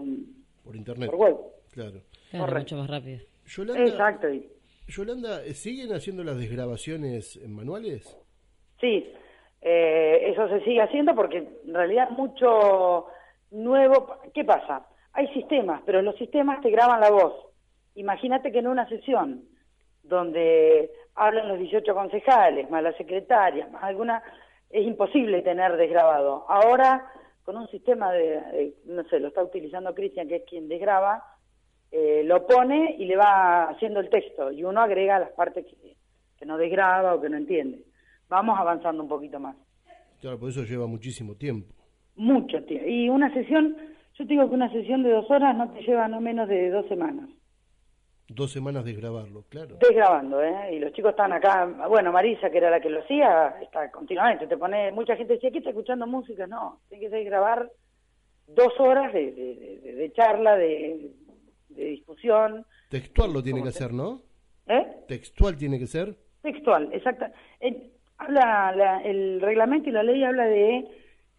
Por 0.63 0.75
internet. 0.75 1.09
por 1.09 1.19
web. 1.19 1.37
Claro. 1.71 2.01
Claro, 2.29 2.45
Correcto. 2.45 2.59
mucho 2.59 2.77
más 2.77 2.89
rápido. 2.89 3.19
Yolanda, 3.45 3.83
Exacto. 3.85 4.29
y- 4.29 4.49
Yolanda, 4.87 5.39
¿siguen 5.53 5.93
haciendo 5.93 6.23
las 6.23 6.37
desgrabaciones 6.37 7.35
en 7.37 7.55
manuales? 7.55 8.15
Sí, 8.79 9.11
eh, 9.61 10.19
eso 10.31 10.47
se 10.49 10.61
sigue 10.63 10.81
haciendo 10.81 11.13
porque 11.15 11.37
en 11.65 11.73
realidad 11.73 12.09
mucho 12.11 13.05
nuevo. 13.51 14.17
¿Qué 14.33 14.43
pasa? 14.43 14.87
Hay 15.13 15.27
sistemas, 15.33 15.81
pero 15.85 16.01
los 16.01 16.15
sistemas 16.15 16.61
te 16.61 16.69
graban 16.69 17.01
la 17.01 17.11
voz. 17.11 17.33
Imagínate 17.95 18.51
que 18.51 18.59
en 18.59 18.67
una 18.67 18.87
sesión 18.87 19.43
donde 20.03 20.91
hablan 21.15 21.49
los 21.49 21.59
18 21.59 21.93
concejales, 21.93 22.69
más 22.69 22.83
la 22.83 22.93
secretaria, 22.93 23.67
más 23.67 23.83
alguna, 23.83 24.23
es 24.69 24.85
imposible 24.85 25.41
tener 25.41 25.75
desgrabado. 25.77 26.45
Ahora, 26.47 27.11
con 27.43 27.57
un 27.57 27.67
sistema 27.69 28.11
de, 28.11 28.75
no 28.85 29.03
sé, 29.05 29.19
lo 29.19 29.29
está 29.29 29.43
utilizando 29.43 29.93
Cristian, 29.93 30.27
que 30.27 30.37
es 30.37 30.43
quien 30.47 30.67
desgraba, 30.69 31.23
eh, 31.91 32.21
lo 32.23 32.45
pone 32.45 32.95
y 32.99 33.05
le 33.05 33.17
va 33.17 33.63
haciendo 33.63 33.99
el 33.99 34.09
texto 34.09 34.51
y 34.51 34.63
uno 34.63 34.81
agrega 34.81 35.17
las 35.17 35.31
partes 35.31 35.65
que, 35.65 35.95
que 36.37 36.45
no 36.45 36.57
desgraba 36.57 37.15
o 37.15 37.21
que 37.21 37.29
no 37.29 37.37
entiende. 37.37 37.83
Vamos 38.29 38.59
avanzando 38.59 39.01
un 39.01 39.09
poquito 39.09 39.39
más. 39.39 39.55
Claro, 40.21 40.39
por 40.39 40.49
eso 40.49 40.63
lleva 40.63 40.85
muchísimo 40.85 41.35
tiempo. 41.35 41.73
Mucho 42.15 42.63
tiempo. 42.63 42.87
Y 42.87 43.09
una 43.09 43.33
sesión, 43.33 43.75
yo 44.19 44.27
te 44.27 44.33
digo 44.33 44.49
que 44.49 44.55
una 44.55 44.69
sesión 44.69 45.01
de 45.01 45.11
dos 45.11 45.31
horas 45.31 45.55
no 45.55 45.71
te 45.71 45.81
lleva 45.81 46.09
no 46.09 46.19
menos 46.19 46.49
de 46.49 46.69
dos 46.69 46.85
semanas. 46.89 47.29
Dos 48.27 48.51
semanas 48.51 48.83
de 48.83 48.93
grabarlo, 48.93 49.45
claro. 49.47 49.77
Desgrabando, 49.79 50.43
¿eh? 50.43 50.75
Y 50.75 50.79
los 50.79 50.91
chicos 50.91 51.11
están 51.11 51.31
acá. 51.31 51.65
Bueno, 51.87 52.11
Marisa, 52.11 52.49
que 52.49 52.57
era 52.57 52.69
la 52.69 52.81
que 52.81 52.89
lo 52.89 52.99
hacía, 52.99 53.55
está 53.61 53.89
continuamente. 53.89 54.45
Te 54.45 54.57
pone, 54.57 54.91
mucha 54.91 55.15
gente 55.15 55.33
decía, 55.33 55.49
¿qué 55.49 55.59
está 55.59 55.69
escuchando 55.69 56.05
música? 56.05 56.45
No, 56.45 56.81
tiene 56.89 57.09
que 57.09 57.23
grabar 57.23 57.71
dos 58.45 58.77
horas 58.77 59.13
de, 59.13 59.31
de, 59.31 59.93
de, 59.93 60.11
charla, 60.11 60.57
de, 60.57 61.11
de, 61.69 61.83
discusión. 61.85 62.65
Textual 62.89 63.31
lo 63.31 63.41
tiene 63.41 63.63
que 63.63 63.69
hacer, 63.69 63.93
¿no? 63.93 64.21
¿Eh? 64.67 64.85
Textual 65.07 65.57
tiene 65.57 65.79
que 65.79 65.87
ser. 65.87 66.13
Textual, 66.41 66.89
exacto. 66.91 67.25
habla 68.17 68.73
la, 68.75 69.01
el 69.01 69.39
reglamento 69.39 69.89
y 69.89 69.93
la 69.93 70.03
ley 70.03 70.23
habla 70.23 70.45
de 70.45 70.85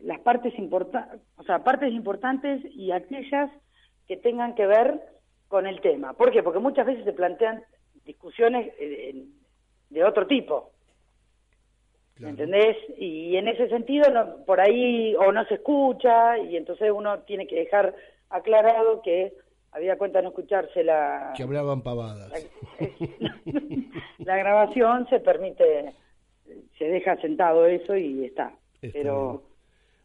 las 0.03 0.21
partes 0.21 0.59
importantes, 0.59 1.21
o 1.37 1.43
sea, 1.43 1.63
partes 1.63 1.93
importantes 1.93 2.63
y 2.75 2.91
aquellas 2.91 3.51
que 4.07 4.17
tengan 4.17 4.55
que 4.55 4.67
ver 4.67 5.01
con 5.49 5.67
el 5.67 5.81
tema. 5.81 6.15
¿Por 6.15 6.31
qué? 6.31 6.43
Porque 6.43 6.59
muchas 6.59 6.87
veces 6.87 7.05
se 7.05 7.13
plantean 7.13 7.63
discusiones 8.05 8.73
eh, 8.79 9.25
de 9.91 10.05
otro 10.05 10.27
tipo. 10.27 10.71
Claro. 12.15 12.31
¿Entendés? 12.31 12.77
Y 12.99 13.37
en 13.37 13.49
ese 13.49 13.69
sentido, 13.69 14.05
por 14.47 14.61
ahí 14.61 15.15
o 15.17 15.33
no 15.33 15.45
se 15.47 15.55
escucha, 15.55 16.39
y 16.39 16.57
entonces 16.57 16.91
uno 16.95 17.21
tiene 17.21 17.47
que 17.47 17.57
dejar 17.57 17.95
aclarado 18.29 19.03
que 19.03 19.33
había 19.73 19.97
cuenta 19.97 20.21
no 20.23 20.29
escucharse 20.29 20.83
la... 20.83 21.33
Que 21.37 21.43
hablaban 21.43 21.83
pavadas. 21.83 22.31
La, 22.31 22.89
la 24.19 24.37
grabación 24.37 25.09
se 25.09 25.21
permite, 25.21 25.95
se 26.79 26.85
deja 26.85 27.17
sentado 27.17 27.67
eso 27.67 27.97
y 27.97 28.25
está. 28.25 28.53
está 28.83 28.99
Pero. 28.99 29.50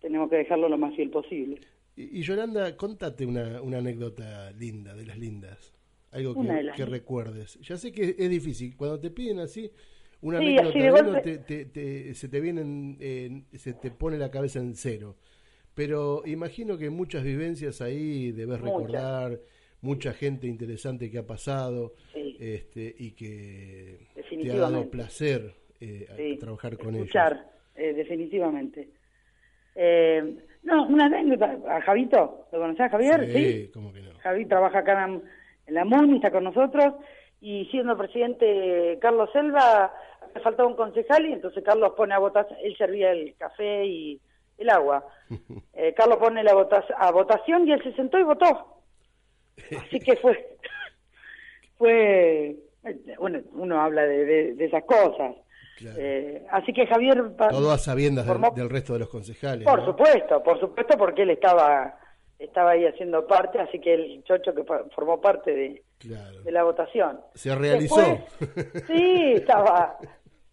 Tenemos 0.06 0.30
que 0.30 0.36
dejarlo 0.36 0.70
lo 0.70 0.78
más 0.78 0.96
fiel 0.96 1.10
posible. 1.10 1.60
Y, 1.96 2.20
y 2.20 2.22
Yolanda, 2.22 2.78
contate 2.78 3.26
una, 3.26 3.60
una, 3.60 3.80
anécdota 3.80 4.52
linda, 4.52 4.94
de 4.94 5.04
las 5.04 5.18
lindas. 5.18 5.74
Algo 6.12 6.36
que, 6.36 6.72
que 6.76 6.86
recuerdes. 6.86 7.60
Ya 7.62 7.76
sé 7.76 7.92
que 7.92 8.16
es 8.20 8.30
difícil. 8.30 8.78
Cuando 8.78 9.00
te 9.00 9.10
piden 9.10 9.40
así, 9.40 9.72
una 10.22 10.38
sí, 10.40 10.46
anécdota 10.60 10.78
de 10.80 10.92
golpe... 10.92 11.22
te, 11.22 11.38
te, 11.40 11.66
te, 11.66 12.14
se 12.14 12.30
te 12.30 12.40
vienen, 12.40 12.98
eh, 13.00 13.42
se 13.54 13.74
te 13.74 13.90
pone 13.90 14.20
la 14.20 14.30
cabeza 14.30 14.60
en 14.60 14.76
cero. 14.76 15.16
Pero 15.74 16.22
imagino 16.28 16.78
que 16.78 16.92
muchas 16.92 17.24
vivencias 17.24 17.82
ahí 17.82 18.32
debes 18.32 18.60
Muchas. 18.62 18.76
recordar, 18.78 19.40
mucha 19.82 20.14
gente 20.14 20.46
interesante 20.46 21.10
que 21.10 21.18
ha 21.18 21.26
pasado 21.26 21.96
Sí. 22.14 22.38
este, 22.40 22.96
y 23.00 23.12
que 23.12 24.08
te 24.44 24.52
ha 24.52 24.56
dado 24.58 24.88
placer 24.92 25.56
eh, 25.82 26.08
a- 26.10 26.40
trabajar 26.40 26.78
con 26.78 26.94
escuchar, 26.96 27.52
eh, 27.76 27.94
definitivamente. 27.94 28.90
Eh, 29.76 30.38
no, 30.64 30.88
una 30.88 31.06
anécdota. 31.06 31.58
¿A 31.70 31.82
Javito? 31.82 32.48
¿Lo 32.52 32.60
conocés 32.60 32.82
a 32.82 32.90
Javier? 32.90 33.26
Sí. 33.32 33.72
¿cómo 33.74 33.94
que 33.94 34.02
no? 34.02 34.12
Javi 34.20 34.46
trabaja 34.46 34.80
acá 34.80 35.04
en, 35.06 35.22
en 35.68 35.74
la 35.74 35.86
MUNI, 35.86 36.16
está 36.16 36.32
con 36.32 36.44
nosotros, 36.46 36.94
y 37.42 37.66
siendo 37.66 37.98
presidente 37.98 38.98
Carlos 39.02 39.30
Selva, 39.32 39.94
le 40.34 40.42
faltaba 40.42 40.68
un 40.68 40.76
concejal 40.76 41.26
y 41.28 41.34
entonces 41.34 41.64
Carlos 41.64 41.94
pone 41.96 42.14
a 42.16 42.20
votar, 42.20 42.48
él 42.64 42.76
servía 42.78 43.12
el 43.12 43.36
café 43.38 43.86
y 43.86 44.20
el 44.58 44.70
agua. 44.70 45.06
Eh, 45.78 45.94
Carlos 45.94 46.18
pone 46.20 46.42
la 46.42 46.54
vota- 46.54 46.86
a 46.98 47.12
votación 47.12 47.68
y 47.68 47.74
él 47.74 47.84
se 47.84 47.92
sentó 47.94 48.18
y 48.18 48.24
votó. 48.24 48.82
Así 49.78 50.00
que 50.00 50.16
fue, 50.16 50.56
fue, 51.78 52.56
bueno, 53.20 53.40
uno 53.54 53.82
habla 53.82 54.04
de, 54.06 54.26
de- 54.26 54.54
de 54.56 54.66
esas 54.66 54.84
cosas. 54.86 55.36
Claro. 55.76 55.98
Eh, 56.00 56.46
así 56.52 56.72
que 56.74 56.88
Javier... 56.88 57.36
Todo 57.50 57.72
a 57.72 57.78
sabiendas 57.78 58.26
del, 58.26 58.36
formó- 58.38 58.54
del 58.54 58.70
resto 58.70 58.94
de 58.94 59.00
los 59.00 59.10
concejales. 59.10 59.66
por 59.66 59.80
¿no? 59.80 59.86
supuesto, 59.86 60.42
por 60.42 60.60
supuesto, 60.60 60.98
porque 60.98 61.24
él 61.24 61.32
estaba 61.32 62.00
estaba 62.38 62.72
ahí 62.72 62.86
haciendo 62.86 63.26
parte, 63.26 63.60
así 63.60 63.80
que 63.80 63.94
el 63.94 64.24
chocho 64.26 64.54
que 64.54 64.64
formó 64.94 65.22
parte 65.22 65.56
de, 65.56 65.84
Claro. 66.00 66.42
de 66.44 66.52
la 66.52 66.64
votación. 66.64 67.22
Se 67.34 67.56
realizó. 67.56 67.96
Después- 68.02 68.84
sí, 68.88 69.34
estaba. 69.36 69.98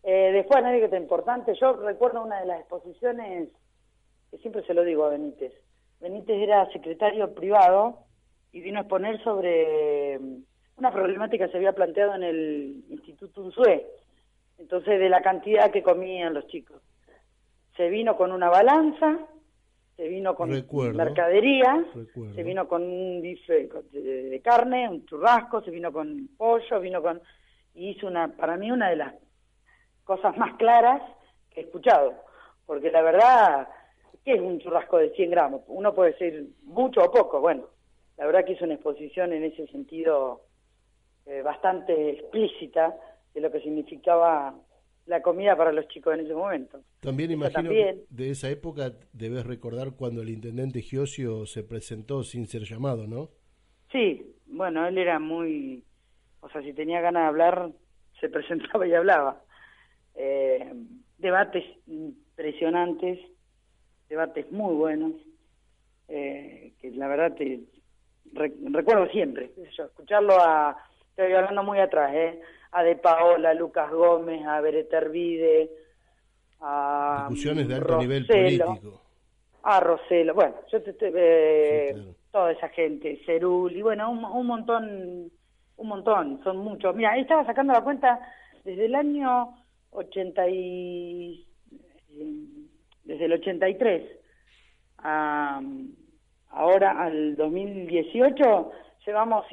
Eh, 0.05 0.31
después, 0.33 0.62
anécdota 0.64 0.97
importante, 0.97 1.55
yo 1.61 1.73
recuerdo 1.75 2.23
una 2.23 2.41
de 2.41 2.47
las 2.47 2.61
exposiciones, 2.61 3.49
que 4.31 4.38
siempre 4.38 4.64
se 4.64 4.75
lo 4.75 4.83
digo 4.85 5.05
a 5.05 5.11
Benítez. 5.11 5.52
Benítez 6.00 6.37
era 6.41 6.69
secretario 6.73 7.33
privado 7.35 7.99
y 8.52 8.61
vino 8.61 8.79
a 8.79 8.83
exponer 8.83 9.23
sobre 9.23 10.19
mm, 10.21 10.37
una 10.79 10.93
problemática 10.93 11.47
que 11.47 11.50
se 11.52 11.57
había 11.59 11.73
planteado 11.73 12.14
en 12.14 12.23
el 12.23 12.85
Instituto 12.91 13.43
Unzué, 13.43 13.87
entonces 14.62 15.00
de 15.00 15.09
la 15.09 15.21
cantidad 15.23 15.71
que 15.73 15.83
comían 15.83 16.35
los 16.35 16.47
chicos. 16.47 16.81
Se 17.76 17.88
vino 17.88 18.16
con 18.16 18.31
una 18.33 18.49
balanza, 18.49 19.19
se 19.97 20.07
vino 20.09 20.35
con 20.37 20.50
Recuerdo. 20.50 20.95
mercadería, 20.95 21.85
Recuerdo. 21.95 22.35
se 22.35 22.42
vino 22.45 22.69
con 22.69 22.83
un 22.85 23.21
bife 23.21 23.69
de, 23.90 24.02
de 24.31 24.40
carne, 24.40 24.88
un 24.88 25.04
churrasco, 25.07 25.62
se 25.62 25.71
vino 25.71 25.92
con 25.92 26.28
pollo, 26.37 26.81
vino 26.81 27.02
con... 27.02 27.21
Y 27.75 27.90
hizo 27.90 28.07
una, 28.07 28.28
para 28.28 28.57
mí 28.57 28.71
una 28.71 28.90
de 28.90 28.97
las 28.97 29.14
cosas 30.04 30.37
más 30.37 30.54
claras 30.57 31.02
que 31.50 31.61
he 31.61 31.64
escuchado. 31.64 32.14
Porque 32.66 32.90
la 32.90 33.02
verdad, 33.02 33.69
¿qué 34.25 34.35
es 34.35 34.40
un 34.40 34.61
churrasco 34.61 34.99
de 34.99 35.11
100 35.11 35.31
gramos? 35.31 35.62
Uno 35.66 35.92
puede 35.95 36.12
decir 36.12 36.50
mucho 36.62 37.00
o 37.02 37.11
poco. 37.11 37.40
Bueno, 37.40 37.64
la 38.16 38.26
verdad 38.26 38.45
que 38.45 38.52
hizo 38.52 38.64
una 38.64 38.75
exposición 38.75 39.33
en 39.33 39.42
ese 39.45 39.66
sentido 39.69 40.42
eh, 41.26 41.42
bastante 41.42 42.11
explícita 42.11 42.95
de 43.34 43.40
lo 43.40 43.50
que 43.50 43.60
significaba 43.60 44.54
la 45.06 45.20
comida 45.22 45.56
para 45.56 45.72
los 45.72 45.88
chicos 45.88 46.14
en 46.14 46.20
ese 46.20 46.34
momento. 46.34 46.80
También 47.00 47.30
Eso 47.30 47.38
imagino 47.40 47.62
también. 47.64 47.96
que 48.08 48.14
de 48.24 48.30
esa 48.30 48.50
época 48.50 48.92
debes 49.12 49.44
recordar 49.46 49.92
cuando 49.96 50.22
el 50.22 50.28
intendente 50.30 50.80
Giosio 50.80 51.46
se 51.46 51.64
presentó 51.64 52.22
sin 52.22 52.46
ser 52.46 52.62
llamado, 52.62 53.06
¿no? 53.06 53.30
Sí, 53.90 54.34
bueno, 54.46 54.86
él 54.86 54.98
era 54.98 55.18
muy, 55.18 55.82
o 56.40 56.48
sea, 56.50 56.62
si 56.62 56.72
tenía 56.72 57.00
ganas 57.00 57.24
de 57.24 57.28
hablar, 57.28 57.70
se 58.20 58.28
presentaba 58.30 58.86
y 58.86 58.94
hablaba. 58.94 59.42
Eh, 60.14 60.72
debates 61.18 61.64
impresionantes, 61.86 63.18
debates 64.08 64.50
muy 64.52 64.74
buenos, 64.74 65.12
eh, 66.08 66.72
que 66.80 66.90
la 66.92 67.08
verdad 67.08 67.34
te 67.36 67.60
re- 68.32 68.52
recuerdo 68.70 69.08
siempre, 69.08 69.50
yo, 69.76 69.84
escucharlo 69.86 70.34
a, 70.38 70.76
estoy 71.10 71.32
hablando 71.32 71.62
muy 71.62 71.78
atrás, 71.78 72.12
eh, 72.14 72.40
a 72.73 72.83
De 72.83 72.97
Paola, 72.97 73.50
a 73.50 73.55
Lucas 73.55 73.91
Gómez, 73.91 74.45
a 74.47 74.61
Beretervide, 74.61 75.71
a 76.61 77.26
Discusiones 77.29 77.69
de 77.69 77.75
alto 77.75 77.99
nivel 77.99 78.26
Roselo. 78.26 78.64
político. 78.67 79.02
Ah, 79.64 79.81
Roselo, 79.81 80.35
bueno, 80.35 80.55
yo 80.71 80.83
te, 80.83 80.93
te- 80.95 81.12
eh, 81.14 81.88
Sí, 81.88 81.95
claro. 81.95 82.14
toda 82.33 82.52
esa 82.52 82.69
gente, 82.71 83.21
Cerul, 83.26 83.76
y 83.76 83.83
bueno, 83.83 84.11
un, 84.11 84.25
un 84.25 84.47
montón, 84.47 85.31
un 85.76 85.88
montón, 85.88 86.41
son 86.43 86.57
muchos. 86.59 86.95
Mira, 86.97 87.12
ahí 87.12 87.21
estaba 87.21 87.45
sacando 87.47 87.73
la 87.73 87.83
cuenta 87.83 88.19
desde 88.64 88.87
el 88.87 88.95
año 88.95 89.55
80 89.91 90.49
y, 90.49 91.47
eh, 92.11 92.35
desde 93.05 93.25
el 93.26 93.33
83 93.35 94.02
a 94.99 95.61
ahora 96.50 97.02
al 97.02 97.35
2018 97.37 98.71
llevamos 99.07 99.47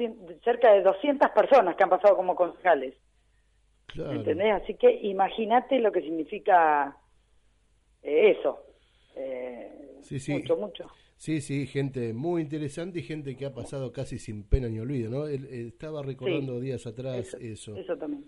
cerca 0.44 0.72
de 0.72 0.82
200 0.82 1.30
personas 1.30 1.74
que 1.74 1.82
han 1.82 1.88
pasado 1.90 2.16
como 2.16 2.34
concejales. 2.36 2.94
Claro. 3.92 4.12
¿Entendés? 4.12 4.52
Así 4.62 4.74
que 4.74 4.90
imagínate 5.02 5.78
lo 5.80 5.90
que 5.92 6.00
significa 6.02 6.96
eh, 8.02 8.36
eso. 8.38 8.58
Eh, 9.16 9.98
Sí, 10.02 10.18
sí. 10.18 10.32
Mucho, 10.32 10.56
mucho. 10.56 10.86
Sí, 11.16 11.40
sí, 11.42 11.66
gente 11.66 12.14
muy 12.14 12.40
interesante 12.40 13.00
y 13.00 13.02
gente 13.02 13.36
que 13.36 13.44
ha 13.44 13.52
pasado 13.52 13.92
casi 13.92 14.18
sin 14.18 14.42
pena 14.44 14.68
ni 14.68 14.78
olvido, 14.80 15.10
¿no? 15.10 15.26
Él, 15.26 15.44
eh, 15.50 15.66
estaba 15.68 16.02
recordando 16.02 16.58
Sí. 16.58 16.66
días 16.66 16.86
atrás 16.86 17.34
Eso, 17.34 17.36
eso. 17.38 17.76
eso 17.76 17.96
también. 17.98 18.24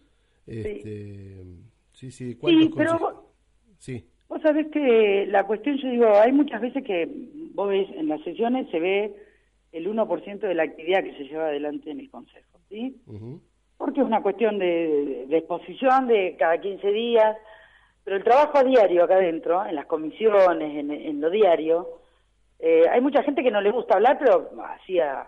Este, 0.46 1.42
sí, 1.92 2.10
sí, 2.10 2.32
Sí, 2.32 2.34
¿cuántos 2.36 2.70
pero 2.76 2.98
vos, 2.98 3.14
Sí, 3.78 4.04
vos 4.28 4.42
sabés 4.42 4.66
que 4.68 5.26
la 5.28 5.46
cuestión, 5.46 5.78
yo 5.78 5.88
digo, 5.90 6.06
hay 6.16 6.32
muchas 6.32 6.60
veces 6.60 6.84
que 6.84 7.08
vos 7.54 7.68
ves 7.70 7.88
en 7.96 8.08
las 8.08 8.20
sesiones 8.22 8.68
se 8.70 8.78
ve 8.78 9.14
el 9.72 9.86
1% 9.88 10.46
de 10.46 10.54
la 10.54 10.64
actividad 10.64 11.02
que 11.02 11.14
se 11.16 11.24
lleva 11.24 11.46
adelante 11.46 11.90
en 11.90 12.00
el 12.00 12.10
Consejo, 12.10 12.58
¿sí? 12.68 12.94
ujú. 13.06 13.40
Porque 13.76 14.00
es 14.00 14.06
una 14.06 14.22
cuestión 14.22 14.58
de, 14.58 15.26
de 15.28 15.36
exposición 15.36 16.06
de 16.06 16.36
cada 16.38 16.58
15 16.58 16.86
días, 16.88 17.36
pero 18.04 18.16
el 18.16 18.24
trabajo 18.24 18.58
a 18.58 18.64
diario 18.64 19.04
acá 19.04 19.14
adentro, 19.14 19.64
en 19.64 19.74
las 19.74 19.86
comisiones, 19.86 20.76
en, 20.76 20.90
en 20.90 21.20
lo 21.20 21.30
diario, 21.30 22.02
eh, 22.58 22.88
hay 22.88 23.00
mucha 23.00 23.24
gente 23.24 23.42
que 23.42 23.50
no 23.50 23.60
le 23.60 23.72
gusta 23.72 23.94
hablar, 23.94 24.18
pero 24.20 24.50
hacía 24.64 25.26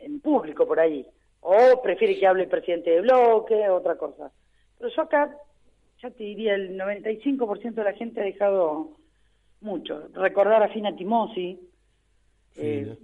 en 0.00 0.20
público 0.20 0.66
por 0.66 0.80
ahí, 0.80 1.06
o 1.40 1.82
prefiere 1.82 2.18
que 2.18 2.26
hable 2.26 2.44
el 2.44 2.48
presidente 2.48 2.90
de 2.90 3.02
bloque, 3.02 3.68
otra 3.68 3.96
cosa. 3.96 4.32
Pero 4.78 4.90
yo 4.90 5.02
acá, 5.02 5.36
ya 6.02 6.10
te 6.10 6.24
diría, 6.24 6.54
el 6.54 6.78
95% 6.78 7.74
de 7.74 7.84
la 7.84 7.92
gente 7.92 8.20
ha 8.20 8.24
dejado 8.24 8.92
mucho. 9.60 10.08
Recordar 10.14 10.62
a 10.62 10.68
Fina 10.68 10.96
Timosi, 10.96 11.60
eh, 12.56 12.96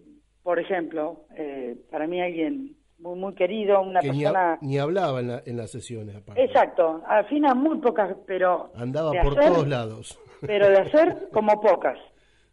por 0.42 0.58
ejemplo, 0.58 1.24
eh, 1.36 1.76
para 1.90 2.06
mí 2.06 2.20
alguien 2.20 2.76
muy, 3.00 3.18
muy 3.18 3.34
querido, 3.34 3.80
una 3.80 4.00
que 4.00 4.08
persona... 4.08 4.58
Ni, 4.60 4.78
hablaba 4.78 5.20
en, 5.20 5.28
la, 5.28 5.42
en, 5.44 5.56
las 5.56 5.70
sesiones, 5.70 6.16
aparte. 6.16 6.44
Exacto, 6.44 7.02
al 7.06 7.26
final 7.26 7.56
muy 7.56 7.78
pocas, 7.78 8.14
pero... 8.26 8.70
Andaba 8.74 9.12
por 9.22 9.34
todos 9.34 9.66
lados. 9.66 10.18
Pero 10.40 10.68
de 10.68 10.78
hacer 10.78 11.28
como 11.32 11.60
pocas. 11.60 11.98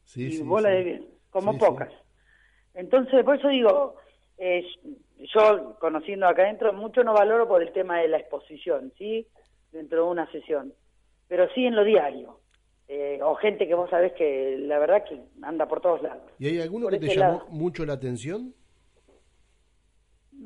Sí, 0.07 0.31
sí, 0.31 0.45
como 1.29 1.57
pocas. 1.57 1.91
Entonces, 2.73 3.25
por 3.25 3.35
eso 3.35 3.49
digo, 3.49 3.95
eh, 4.37 4.63
yo 5.35 5.75
conociendo 5.81 6.27
acá 6.27 6.43
adentro, 6.43 6.71
mucho 6.71 7.03
no 7.03 7.13
valoro 7.13 7.45
por 7.45 7.61
el 7.61 7.73
tema 7.73 7.99
de 7.99 8.07
la 8.07 8.17
exposición, 8.17 8.93
¿sí? 8.97 9.27
Dentro 9.73 10.05
de 10.05 10.09
una 10.09 10.31
sesión, 10.31 10.73
pero 11.27 11.49
sí 11.53 11.65
en 11.65 11.75
lo 11.75 11.83
diario. 11.83 12.39
Eh, 12.87 13.19
o 13.21 13.35
gente 13.35 13.67
que 13.67 13.75
vos 13.75 13.89
sabés 13.89 14.13
que 14.13 14.57
la 14.59 14.79
verdad 14.79 15.03
que 15.03 15.21
anda 15.41 15.67
por 15.67 15.81
todos 15.81 16.01
lados. 16.01 16.23
¿Y 16.39 16.47
hay 16.47 16.61
alguno 16.61 16.87
que 16.87 16.99
te 16.99 17.13
llamó 17.13 17.43
mucho 17.49 17.85
la 17.85 17.93
atención? 17.93 18.53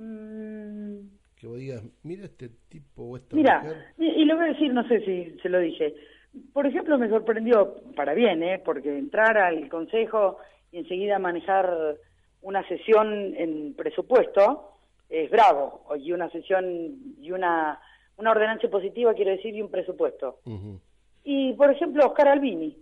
Mm. 0.02 1.08
Que 1.36 1.48
vos 1.48 1.58
digas, 1.58 1.84
mira 2.04 2.26
este 2.26 2.50
tipo 2.70 3.04
o 3.04 3.18
esta 3.18 3.36
Mira, 3.36 3.94
y, 3.98 4.26
lo 4.26 4.36
voy 4.36 4.46
a 4.46 4.54
decir, 4.54 4.74
no 4.74 4.88
sé 4.88 5.00
si 5.06 5.38
se 5.42 5.50
lo 5.50 5.60
dije. 5.60 5.96
Por 6.54 6.66
ejemplo, 6.66 6.98
me 6.98 7.10
sorprendió, 7.10 7.76
para 7.96 8.14
bien, 8.14 8.42
¿eh? 8.42 8.62
porque 8.64 8.98
entrar 8.98 9.38
al 9.38 9.70
consejo 9.70 10.38
y 10.72 10.80
enseguida 10.80 11.20
manejar 11.20 11.98
una 12.42 12.68
sesión 12.68 13.36
en 13.36 13.74
presupuesto 13.76 14.78
es 15.10 15.30
bravo, 15.30 15.84
y 16.00 16.14
una 16.14 16.30
sesión 16.30 17.16
y 17.20 17.32
una, 17.32 17.80
una 18.18 18.32
ordenanza 18.32 18.70
positiva, 18.70 19.14
quiero 19.14 19.32
decir, 19.32 19.54
y 19.54 19.62
un 19.62 19.70
presupuesto. 19.70 20.40
Y, 21.24 21.54
por 21.54 21.70
ejemplo, 21.70 22.08
Oscar 22.08 22.30
Albini, 22.30 22.78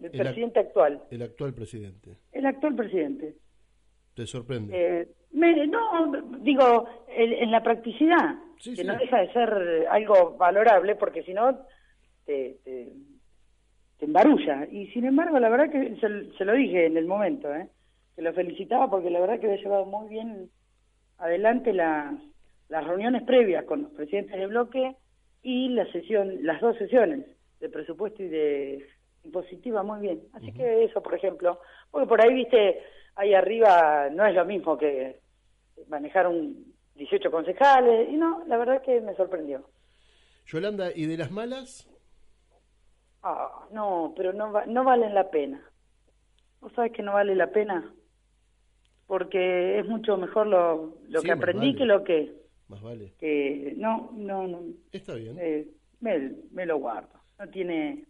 el, 0.00 0.10
presidente 0.10 0.60
actual. 0.60 1.02
El 1.10 1.22
actual 1.22 1.54
presidente. 1.54 2.16
El 2.32 2.46
actual 2.46 2.74
presidente. 2.74 3.36
¿Te 4.14 4.26
sorprende? 4.26 4.72
Eh, 4.74 5.08
no, 5.32 6.12
digo, 6.40 6.86
en, 7.08 7.50
la 7.50 7.62
practicidad, 7.62 8.36
que 8.62 8.84
no 8.84 8.96
deja 8.96 9.20
de 9.20 9.32
ser 9.32 9.86
algo 9.90 10.36
valorable, 10.36 10.94
porque 10.94 11.22
si 11.22 11.34
no, 11.34 11.58
te, 12.24 12.58
te, 12.64 12.92
embarulla. 14.00 14.66
Y 14.70 14.88
sin 14.88 15.06
embargo, 15.06 15.38
la 15.40 15.48
verdad 15.48 15.70
que 15.70 15.96
se, 15.96 16.36
se 16.36 16.44
lo 16.44 16.52
dije 16.52 16.86
en 16.86 16.96
el 16.96 17.06
momento, 17.06 17.52
¿eh? 17.54 17.68
que 18.14 18.22
lo 18.22 18.32
felicitaba 18.32 18.90
porque 18.90 19.10
la 19.10 19.20
verdad 19.20 19.40
que 19.40 19.46
había 19.46 19.62
llevado 19.62 19.86
muy 19.86 20.08
bien 20.08 20.50
adelante 21.18 21.72
las, 21.72 22.14
las 22.68 22.86
reuniones 22.86 23.22
previas 23.22 23.64
con 23.64 23.82
los 23.82 23.92
presidentes 23.92 24.38
de 24.38 24.46
bloque 24.46 24.94
y 25.42 25.68
la 25.70 25.90
sesión, 25.92 26.44
las 26.44 26.60
dos 26.60 26.76
sesiones 26.76 27.26
de 27.60 27.68
presupuesto 27.68 28.22
y 28.22 28.28
de 28.28 28.86
impositiva 29.24 29.82
muy 29.82 30.00
bien. 30.00 30.20
Así 30.34 30.52
que 30.52 30.84
eso, 30.84 31.02
por 31.02 31.14
ejemplo, 31.14 31.58
porque 31.90 32.06
por 32.06 32.20
ahí, 32.20 32.34
viste, 32.34 32.82
ahí 33.16 33.34
arriba 33.34 34.08
no 34.10 34.26
es 34.26 34.34
lo 34.34 34.44
mismo 34.44 34.76
que 34.76 35.20
manejar 35.88 36.26
un 36.26 36.74
18 36.94 37.30
concejales, 37.30 38.08
y 38.08 38.16
no, 38.16 38.44
la 38.46 38.56
verdad 38.56 38.82
que 38.82 39.00
me 39.00 39.14
sorprendió. 39.14 39.68
Yolanda, 40.46 40.90
¿y 40.94 41.06
de 41.06 41.16
las 41.16 41.30
malas? 41.30 41.88
Ah, 43.22 43.66
no, 43.70 44.12
pero 44.16 44.32
no, 44.32 44.52
no 44.66 44.84
valen 44.84 45.14
la 45.14 45.30
pena. 45.30 45.60
¿Vos 46.60 46.72
sabés 46.74 46.92
que 46.92 47.02
no 47.02 47.14
vale 47.14 47.34
la 47.34 47.50
pena? 47.50 47.92
porque 49.06 49.78
es 49.78 49.86
mucho 49.86 50.16
mejor 50.16 50.46
lo, 50.46 50.96
lo 51.08 51.22
que 51.22 51.32
aprendí 51.32 51.74
que 51.74 51.84
lo 51.84 52.04
que... 52.04 52.32
Más 52.68 52.80
vale. 52.80 53.12
Que, 53.18 53.74
no, 53.76 54.10
no, 54.14 54.46
no. 54.48 54.62
Está 54.90 55.14
bien. 55.14 55.36
Eh, 55.38 55.68
me, 56.00 56.32
me, 56.52 56.64
lo 56.66 56.78
guardo. 56.78 57.20
No 57.38 57.48
tiene... 57.48 58.04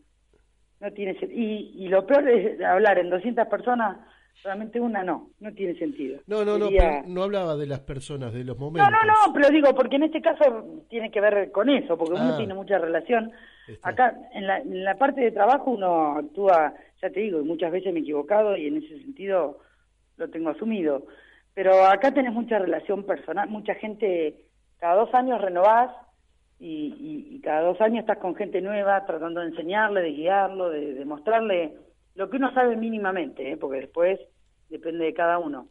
No 0.80 0.92
tiene 0.92 1.16
y, 1.30 1.84
y 1.84 1.88
lo 1.88 2.06
peor 2.06 2.28
es 2.28 2.61
hablar 2.61 2.99
en 2.99 3.08
200 3.08 3.46
personas, 3.49 3.99
solamente 4.43 4.81
una 4.81 5.03
no, 5.03 5.31
no 5.41 5.53
tiene 5.53 5.79
sentido. 5.79 6.21
No, 6.26 6.45
no, 6.45 6.59
no, 6.59 6.69
no 7.07 7.23
hablaba 7.23 7.57
de 7.57 7.67
las 7.67 7.81
personas, 7.81 8.33
de 8.33 8.45
los 8.45 8.59
momentos. 8.59 8.91
No, 8.91 8.99
no, 8.99 9.26
no, 9.26 9.33
pero 9.33 9.49
digo, 9.49 9.75
porque 9.75 9.97
en 9.97 10.05
este 10.05 10.21
caso 10.21 10.85
tiene 10.88 11.11
que 11.11 11.21
ver 11.21 11.50
con 11.50 11.69
eso, 11.69 11.97
porque 11.97 12.14
uno 12.14 12.35
ah. 12.35 12.37
tiene 12.37 12.55
mucha 12.55 12.79
relación. 12.79 13.33
Acá, 13.83 14.14
en 14.33 14.47
la, 14.47 14.59
en 14.59 14.85
la 14.85 14.97
parte 14.97 15.23
de 15.23 15.31
trabajo 15.31 15.71
uno 15.71 16.19
actúa, 16.19 16.75
ya 17.00 17.11
te 17.11 17.20
digo, 17.20 17.42
muchas 17.44 17.73
veces 17.73 17.92
me 17.92 18.01
he 18.01 18.03
equivocado 18.03 18.57
y 18.57 18.66
en 18.66 18.77
ese 18.77 18.99
sentido 19.01 19.61
lo 20.16 20.29
tengo 20.29 20.51
asumido. 20.51 21.07
Pero 21.55 21.87
acá 21.87 22.12
tenés 22.12 22.33
mucha 22.33 22.59
relación 22.59 23.05
personal, 23.05 23.49
mucha 23.49 23.75
gente, 23.77 24.35
cada 24.79 24.97
dos 24.97 25.14
años 25.14 25.40
renovás 25.40 25.90
y, 26.59 27.40
cada 27.42 27.62
dos 27.62 27.81
años 27.81 28.01
estás 28.01 28.18
con 28.18 28.35
gente 28.35 28.61
nueva 28.61 29.05
tratando 29.07 29.40
de 29.40 29.49
enseñarle, 29.49 30.01
de 30.03 30.12
guiarlo, 30.12 30.70
de, 30.70 31.05
mostrarle 31.05 31.77
lo 32.14 32.31
que 32.31 32.37
uno 32.37 32.53
sabe 32.55 32.77
mínimamente, 32.77 33.53
¿eh? 33.53 33.57
porque 33.57 33.81
después 33.81 34.20
depende 34.68 35.05
de 35.05 35.14
cada 35.14 35.38
uno. 35.38 35.68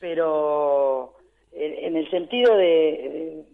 Pero 0.00 1.14
en, 1.52 1.96
el 1.96 2.10
sentido 2.10 2.56
de, 2.56 3.44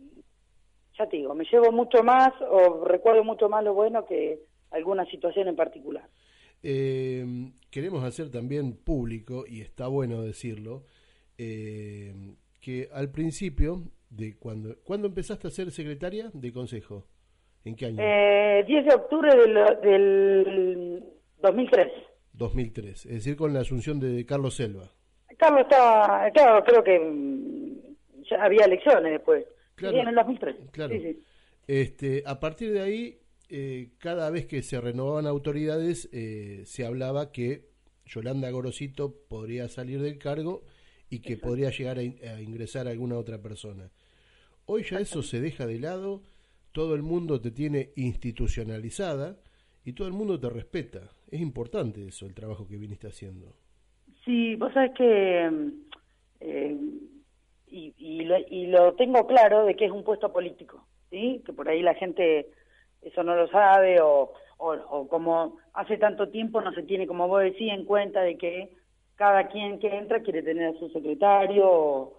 ya 0.98 1.06
te 1.06 1.18
digo, 1.18 1.34
me 1.34 1.44
llevo 1.44 1.70
mucho 1.70 2.02
más 2.02 2.32
o 2.50 2.84
recuerdo 2.84 3.22
mucho 3.22 3.48
más 3.48 3.62
lo 3.62 3.74
bueno 3.74 4.06
que 4.06 4.40
alguna 4.70 5.04
situación 5.06 5.48
en 5.48 5.56
particular. 5.56 6.08
Eh, 6.62 7.24
queremos 7.70 8.04
hacer 8.04 8.30
también 8.30 8.76
público, 8.76 9.44
y 9.46 9.60
está 9.60 9.86
bueno 9.86 10.22
decirlo, 10.22 10.84
eh, 11.38 12.12
que 12.60 12.88
al 12.92 13.10
principio, 13.10 13.82
de 14.10 14.36
cuando, 14.36 14.76
¿cuándo 14.84 15.06
empezaste 15.06 15.48
a 15.48 15.50
ser 15.50 15.70
secretaria 15.70 16.30
de 16.32 16.52
consejo? 16.52 17.06
¿En 17.64 17.76
qué 17.76 17.86
año? 17.86 17.98
Eh, 18.00 18.64
10 18.66 18.86
de 18.86 18.94
octubre 18.94 19.30
del, 19.36 19.54
del 19.82 21.19
2003. 21.42 21.92
2003, 22.32 23.06
es 23.06 23.12
decir, 23.12 23.36
con 23.36 23.52
la 23.52 23.60
asunción 23.60 24.00
de 24.00 24.24
Carlos 24.24 24.54
Selva. 24.54 24.90
Carlos 25.36 25.62
estaba, 25.62 26.30
claro, 26.30 26.64
creo 26.64 26.84
que 26.84 26.98
mm, 26.98 28.24
ya 28.28 28.44
había 28.44 28.64
elecciones 28.64 29.12
después. 29.12 29.44
Claro, 29.74 29.98
en 29.98 30.08
el 30.08 30.14
2003. 30.14 30.56
Claro. 30.72 30.94
Este, 31.66 32.22
a 32.26 32.40
partir 32.40 32.72
de 32.72 32.80
ahí 32.80 33.20
eh, 33.48 33.90
cada 33.98 34.30
vez 34.30 34.46
que 34.46 34.62
se 34.62 34.80
renovaban 34.80 35.26
autoridades 35.26 36.08
eh, 36.12 36.62
se 36.66 36.86
hablaba 36.86 37.32
que 37.32 37.70
Yolanda 38.06 38.50
Gorosito 38.50 39.14
podría 39.28 39.68
salir 39.68 40.00
del 40.00 40.18
cargo 40.18 40.62
y 41.08 41.18
que 41.18 41.36
podría 41.36 41.70
llegar 41.70 41.98
a, 41.98 42.02
ingresar 42.40 42.86
a 42.86 42.90
alguna 42.90 43.18
otra 43.18 43.42
persona. 43.42 43.90
Hoy 44.66 44.84
ya 44.84 45.00
eso 45.00 45.24
se 45.24 45.40
deja 45.40 45.66
de 45.66 45.80
lado, 45.80 46.22
todo 46.70 46.94
el 46.94 47.02
mundo 47.02 47.40
te 47.40 47.50
tiene 47.50 47.90
institucionalizada 47.96 49.40
y 49.84 49.94
todo 49.94 50.06
el 50.06 50.14
mundo 50.14 50.38
te 50.38 50.48
respeta. 50.48 51.10
Es 51.30 51.40
importante 51.40 52.06
eso, 52.06 52.26
el 52.26 52.34
trabajo 52.34 52.66
que 52.66 52.76
viniste 52.76 53.06
haciendo. 53.08 53.54
Sí, 54.24 54.56
vos 54.56 54.72
sabés 54.72 54.92
que... 54.96 55.50
Eh, 56.40 56.76
y, 57.66 57.94
y, 57.98 58.24
lo, 58.24 58.36
y 58.38 58.66
lo 58.66 58.94
tengo 58.94 59.26
claro 59.26 59.64
de 59.64 59.76
que 59.76 59.84
es 59.84 59.92
un 59.92 60.02
puesto 60.02 60.32
político, 60.32 60.86
¿sí? 61.10 61.42
Que 61.46 61.52
por 61.52 61.68
ahí 61.68 61.82
la 61.82 61.94
gente 61.94 62.48
eso 63.02 63.22
no 63.22 63.34
lo 63.34 63.48
sabe 63.48 64.00
o, 64.00 64.32
o, 64.58 65.08
como 65.08 65.58
hace 65.72 65.96
tanto 65.96 66.28
tiempo 66.28 66.60
no 66.60 66.72
se 66.72 66.82
tiene, 66.82 67.06
como 67.06 67.28
vos 67.28 67.42
decís, 67.42 67.72
en 67.72 67.84
cuenta 67.84 68.20
de 68.20 68.36
que 68.36 68.76
cada 69.16 69.48
quien 69.48 69.78
que 69.78 69.88
entra 69.88 70.22
quiere 70.22 70.42
tener 70.42 70.74
a 70.74 70.78
su 70.78 70.88
secretario 70.90 72.12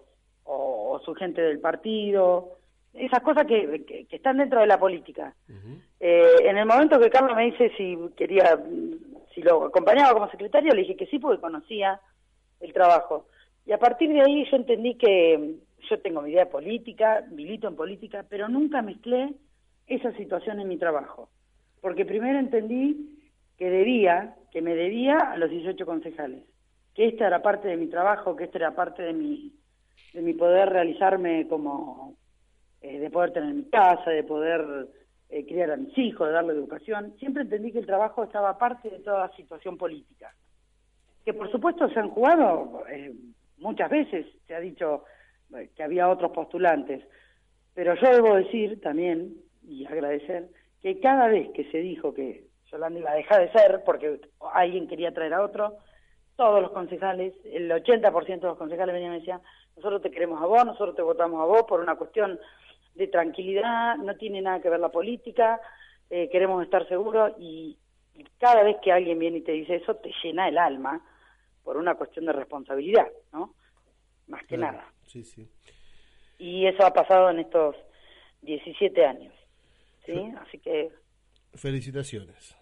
o, 0.44 1.00
su 1.04 1.14
gente 1.14 1.40
del 1.40 1.60
partido, 1.60 2.58
esas 2.94 3.22
cosas 3.22 3.46
que, 3.46 3.84
que, 4.08 4.16
están 4.16 4.38
dentro 4.38 4.60
de 4.60 4.66
la 4.66 4.78
política. 4.78 5.34
eh, 6.00 6.36
en 6.40 6.58
el 6.58 6.66
momento 6.66 7.00
que 7.00 7.10
Carlos 7.10 7.36
me 7.36 7.46
dice 7.46 7.72
si 7.76 7.96
quería, 8.16 8.58
si 9.34 9.42
lo 9.42 9.64
acompañaba 9.64 10.12
como 10.12 10.30
secretario, 10.30 10.74
le 10.74 10.82
dije 10.82 10.96
que 10.96 11.06
sí 11.06 11.18
porque 11.18 11.40
conocía 11.40 12.00
el 12.60 12.72
trabajo. 12.72 13.26
Y 13.66 13.72
a 13.72 13.78
partir 13.78 14.12
de 14.12 14.20
ahí 14.20 14.44
yo 14.50 14.56
entendí 14.56 14.96
que 14.96 15.56
yo 15.88 16.00
tengo 16.00 16.22
mi 16.22 16.30
idea 16.30 16.48
política, 16.48 17.24
milito 17.30 17.68
en 17.68 17.76
política, 17.76 18.24
pero 18.28 18.48
nunca 18.48 18.82
mezclé 18.82 19.32
esa 19.86 20.12
situación 20.12 20.60
en 20.60 20.68
mi 20.68 20.76
trabajo. 20.76 21.28
Porque 21.80 22.04
primero 22.04 22.38
entendí 22.38 23.18
que 23.58 23.70
debía, 23.70 24.36
que 24.50 24.62
me 24.62 24.74
debía 24.74 25.16
a 25.16 25.36
los 25.36 25.50
18 25.50 25.84
concejales, 25.86 26.42
que 26.94 27.06
esta 27.06 27.26
era 27.26 27.42
parte 27.42 27.68
de 27.68 27.76
mi 27.76 27.86
trabajo, 27.86 28.36
que 28.36 28.44
esta 28.44 28.58
era 28.58 28.74
parte 28.74 29.02
de 29.02 29.12
mi, 29.12 29.52
de 30.12 30.22
mi 30.22 30.34
poder 30.34 30.68
realizarme 30.68 31.46
como, 31.48 32.16
eh, 32.82 32.98
de 32.98 33.10
poder 33.10 33.32
tener 33.32 33.54
mi 33.54 33.64
casa, 33.64 34.10
de 34.10 34.24
poder 34.24 34.88
eh, 35.28 35.46
criar 35.46 35.70
a 35.70 35.76
mis 35.76 35.96
hijos, 35.96 36.26
de 36.26 36.34
darle 36.34 36.52
educación. 36.52 37.14
Siempre 37.18 37.44
entendí 37.44 37.72
que 37.72 37.78
el 37.78 37.86
trabajo 37.86 38.24
estaba 38.24 38.58
parte 38.58 38.90
de 38.90 38.98
toda 38.98 39.34
situación 39.36 39.78
política. 39.78 40.34
Que 41.24 41.32
por 41.32 41.50
supuesto 41.50 41.88
se 41.88 42.00
han 42.00 42.10
jugado 42.10 42.84
eh, 42.90 43.14
muchas 43.58 43.88
veces, 43.88 44.26
se 44.46 44.54
ha 44.54 44.60
dicho 44.60 45.04
que 45.76 45.82
había 45.82 46.08
otros 46.08 46.32
postulantes, 46.32 47.04
pero 47.74 47.94
yo 47.94 48.10
debo 48.10 48.34
decir 48.34 48.80
también 48.80 49.34
y 49.62 49.84
agradecer 49.84 50.48
que 50.80 50.98
cada 50.98 51.28
vez 51.28 51.50
que 51.50 51.70
se 51.70 51.78
dijo 51.78 52.12
que 52.14 52.46
Yolanda 52.70 52.98
iba 52.98 53.12
a 53.12 53.16
dejar 53.16 53.42
de 53.42 53.52
ser 53.52 53.82
porque 53.84 54.20
alguien 54.54 54.88
quería 54.88 55.12
traer 55.12 55.34
a 55.34 55.44
otro, 55.44 55.76
todos 56.36 56.62
los 56.62 56.72
concejales, 56.72 57.34
el 57.44 57.70
80% 57.70 58.40
de 58.40 58.46
los 58.48 58.58
concejales 58.58 58.94
venían 58.94 59.14
y 59.14 59.18
decían, 59.18 59.42
nosotros 59.76 60.02
te 60.02 60.10
queremos 60.10 60.42
a 60.42 60.46
vos, 60.46 60.64
nosotros 60.64 60.96
te 60.96 61.02
votamos 61.02 61.40
a 61.40 61.44
vos 61.44 61.62
por 61.68 61.80
una 61.80 61.96
cuestión 61.96 62.40
de 62.94 63.06
tranquilidad, 63.08 63.96
no 63.96 64.16
tiene 64.16 64.42
nada 64.42 64.60
que 64.60 64.68
ver 64.68 64.80
la 64.80 64.90
política, 64.90 65.60
eh, 66.10 66.28
queremos 66.30 66.62
estar 66.62 66.86
seguros 66.88 67.32
y, 67.38 67.78
cada 68.38 68.62
vez 68.62 68.76
que 68.82 68.92
alguien 68.92 69.18
viene 69.18 69.38
y 69.38 69.42
te 69.42 69.52
dice 69.52 69.76
eso, 69.76 69.96
te 69.96 70.12
llena 70.22 70.46
el 70.46 70.58
alma 70.58 71.02
por 71.64 71.78
una 71.78 71.94
cuestión 71.94 72.26
de 72.26 72.32
responsabilidad, 72.32 73.06
¿no? 73.32 73.54
más 74.28 74.44
que 74.46 74.58
nada. 74.58 74.84
Sí, 75.06 75.24
sí. 75.24 75.48
Y 76.38 76.66
eso 76.66 76.84
ha 76.84 76.92
pasado 76.92 77.30
en 77.30 77.38
estos 77.38 77.74
17 78.42 79.06
años. 79.06 79.32
¿sí? 80.04 80.12
Así 80.40 80.58
que 80.58 80.90
Felicitaciones. 81.54 82.56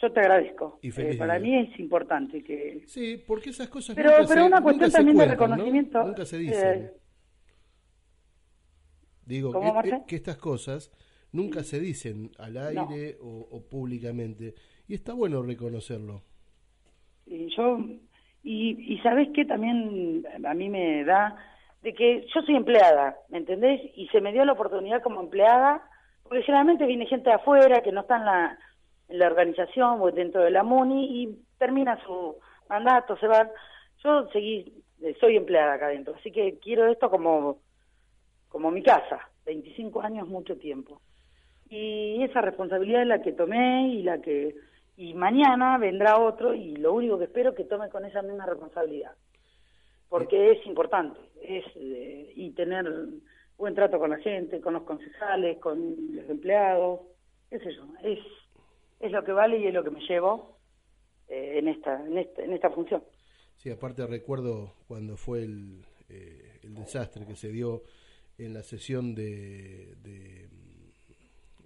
yo 0.00 0.10
te 0.12 0.20
agradezco. 0.20 0.78
Y 0.82 0.90
feliz 0.90 1.14
Eh, 1.14 1.18
para 1.18 1.38
mí 1.38 1.56
es 1.56 1.78
importante 1.78 2.42
que... 2.42 2.82
Sí, 2.86 3.22
porque 3.26 3.50
esas 3.50 3.68
cosas 3.68 3.94
Pero, 3.94 4.10
nunca 4.10 4.26
pero 4.26 4.40
se, 4.40 4.46
una 4.46 4.62
cuestión 4.62 4.90
también 4.90 5.18
de 5.18 5.26
reconocimiento. 5.26 6.02
Nunca 6.02 6.24
se 6.24 6.38
dicen. 6.38 6.82
eh, 6.82 6.92
Digo, 9.30 9.52
¿Cómo, 9.52 9.80
que, 10.08 10.16
estas 10.16 10.36
cosas 10.38 10.90
nunca 11.30 11.62
se 11.62 11.78
dicen 11.78 12.32
al 12.38 12.56
aire 12.56 13.16
o, 13.22 13.46
o 13.48 13.62
públicamente. 13.62 14.54
Y 14.88 14.94
está 14.94 15.14
bueno 15.14 15.40
reconocerlo. 15.40 16.22
Y 17.26 17.48
yo, 17.54 17.78
y, 18.42 18.92
y 18.92 18.98
sabes 19.02 19.28
que 19.32 19.44
también 19.44 20.26
a 20.44 20.52
mí 20.52 20.68
me 20.68 21.04
da 21.04 21.36
de 21.82 21.94
que 21.94 22.26
yo 22.34 22.42
soy 22.42 22.56
empleada, 22.56 23.16
¿me 23.28 23.38
entendés? 23.38 23.80
Y 23.94 24.08
se 24.08 24.20
me 24.20 24.32
dio 24.32 24.44
la 24.44 24.52
oportunidad 24.52 25.00
como 25.00 25.20
empleada, 25.20 25.80
porque 26.24 26.42
generalmente 26.42 26.84
viene 26.86 27.06
gente 27.06 27.30
de 27.30 27.36
afuera 27.36 27.82
que 27.82 27.92
no 27.92 28.00
está 28.00 28.16
en 28.16 28.24
la, 28.24 28.58
en 29.08 29.18
la 29.20 29.26
organización 29.28 30.00
o 30.00 30.10
dentro 30.10 30.42
de 30.42 30.50
la 30.50 30.64
MUNI 30.64 31.22
y 31.22 31.38
termina 31.56 32.02
su 32.04 32.34
mandato, 32.68 33.16
se 33.18 33.28
van. 33.28 33.48
Yo 34.02 34.28
seguí, 34.30 34.82
soy 35.20 35.36
empleada 35.36 35.74
acá 35.74 35.86
adentro, 35.86 36.16
así 36.18 36.32
que 36.32 36.58
quiero 36.58 36.90
esto 36.90 37.10
como, 37.10 37.58
como 38.50 38.70
mi 38.70 38.82
casa, 38.82 39.30
25 39.46 40.02
años, 40.02 40.28
mucho 40.28 40.58
tiempo. 40.58 41.00
Y 41.70 42.22
esa 42.24 42.42
responsabilidad 42.42 43.02
es 43.02 43.08
la 43.08 43.22
que 43.22 43.32
tomé 43.32 43.88
y 43.88 44.02
la 44.02 44.20
que 44.20 44.54
y 44.96 45.14
mañana 45.14 45.78
vendrá 45.78 46.18
otro 46.18 46.52
y 46.52 46.76
lo 46.76 46.92
único 46.92 47.16
que 47.16 47.24
espero 47.24 47.50
es 47.50 47.56
que 47.56 47.64
tome 47.64 47.88
con 47.88 48.04
esa 48.04 48.20
misma 48.20 48.44
responsabilidad. 48.44 49.12
Porque 50.08 50.50
es 50.50 50.66
importante 50.66 51.18
es 51.40 51.64
eh, 51.76 52.32
y 52.34 52.50
tener 52.50 52.86
buen 53.56 53.74
trato 53.74 53.98
con 53.98 54.10
la 54.10 54.18
gente 54.18 54.60
con 54.60 54.74
los 54.74 54.82
concejales 54.82 55.58
con 55.58 55.96
los 56.14 56.28
empleados 56.28 57.00
qué 57.48 57.58
sé 57.60 57.72
yo 57.74 57.84
es 58.02 58.18
es 58.98 59.12
lo 59.12 59.24
que 59.24 59.32
vale 59.32 59.58
y 59.58 59.66
es 59.66 59.72
lo 59.72 59.82
que 59.82 59.90
me 59.90 60.00
llevo 60.00 60.58
eh, 61.28 61.58
en 61.58 61.68
esta 61.68 62.04
en 62.04 62.18
esta 62.18 62.42
en 62.42 62.52
esta 62.52 62.70
función. 62.70 63.02
Sí, 63.56 63.70
aparte 63.70 64.06
recuerdo 64.06 64.74
cuando 64.88 65.16
fue 65.16 65.42
el, 65.44 65.84
eh, 66.08 66.60
el 66.62 66.74
desastre 66.74 67.26
que 67.26 67.36
se 67.36 67.48
dio 67.48 67.82
en 68.44 68.54
la 68.54 68.62
sesión 68.62 69.14
de... 69.14 69.94
de 70.02 70.48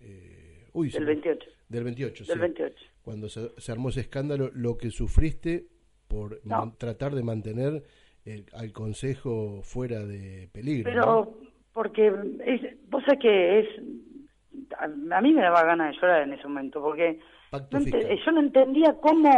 eh, 0.02 0.68
uy, 0.72 0.90
del 0.90 1.04
me- 1.04 1.12
28 1.14 1.50
Del 1.68 1.84
28, 1.84 2.24
del 2.24 2.34
sí. 2.34 2.40
28 2.40 2.76
Cuando 3.02 3.28
se, 3.28 3.50
se 3.60 3.72
armó 3.72 3.88
ese 3.90 4.00
escándalo, 4.00 4.50
lo 4.54 4.76
que 4.76 4.90
sufriste 4.90 5.66
por 6.08 6.40
No. 6.44 6.74
tratar 6.78 7.14
de 7.14 7.22
mantener 7.22 7.82
el- 8.24 8.46
al 8.52 8.72
Consejo 8.72 9.60
fuera 9.62 10.00
de 10.04 10.48
peligro. 10.52 10.92
¿no? 10.92 10.94
pero 10.94 11.38
porque 11.72 12.06
es, 12.46 12.60
vos 12.88 13.02
sabés 13.04 13.20
que 13.20 13.60
es 13.60 13.68
a, 14.78 14.84
a 14.84 15.20
mí 15.20 15.32
me 15.32 15.42
daba 15.42 15.64
ganas 15.64 15.94
de 15.94 16.00
llorar 16.00 16.22
en 16.22 16.32
ese 16.34 16.44
momento 16.44 16.80
porque 16.82 17.18
no 17.52 17.78
ente- 17.80 18.24
yo 18.24 18.32
no 18.32 18.40
entendía 18.40 18.94
cómo 19.00 19.30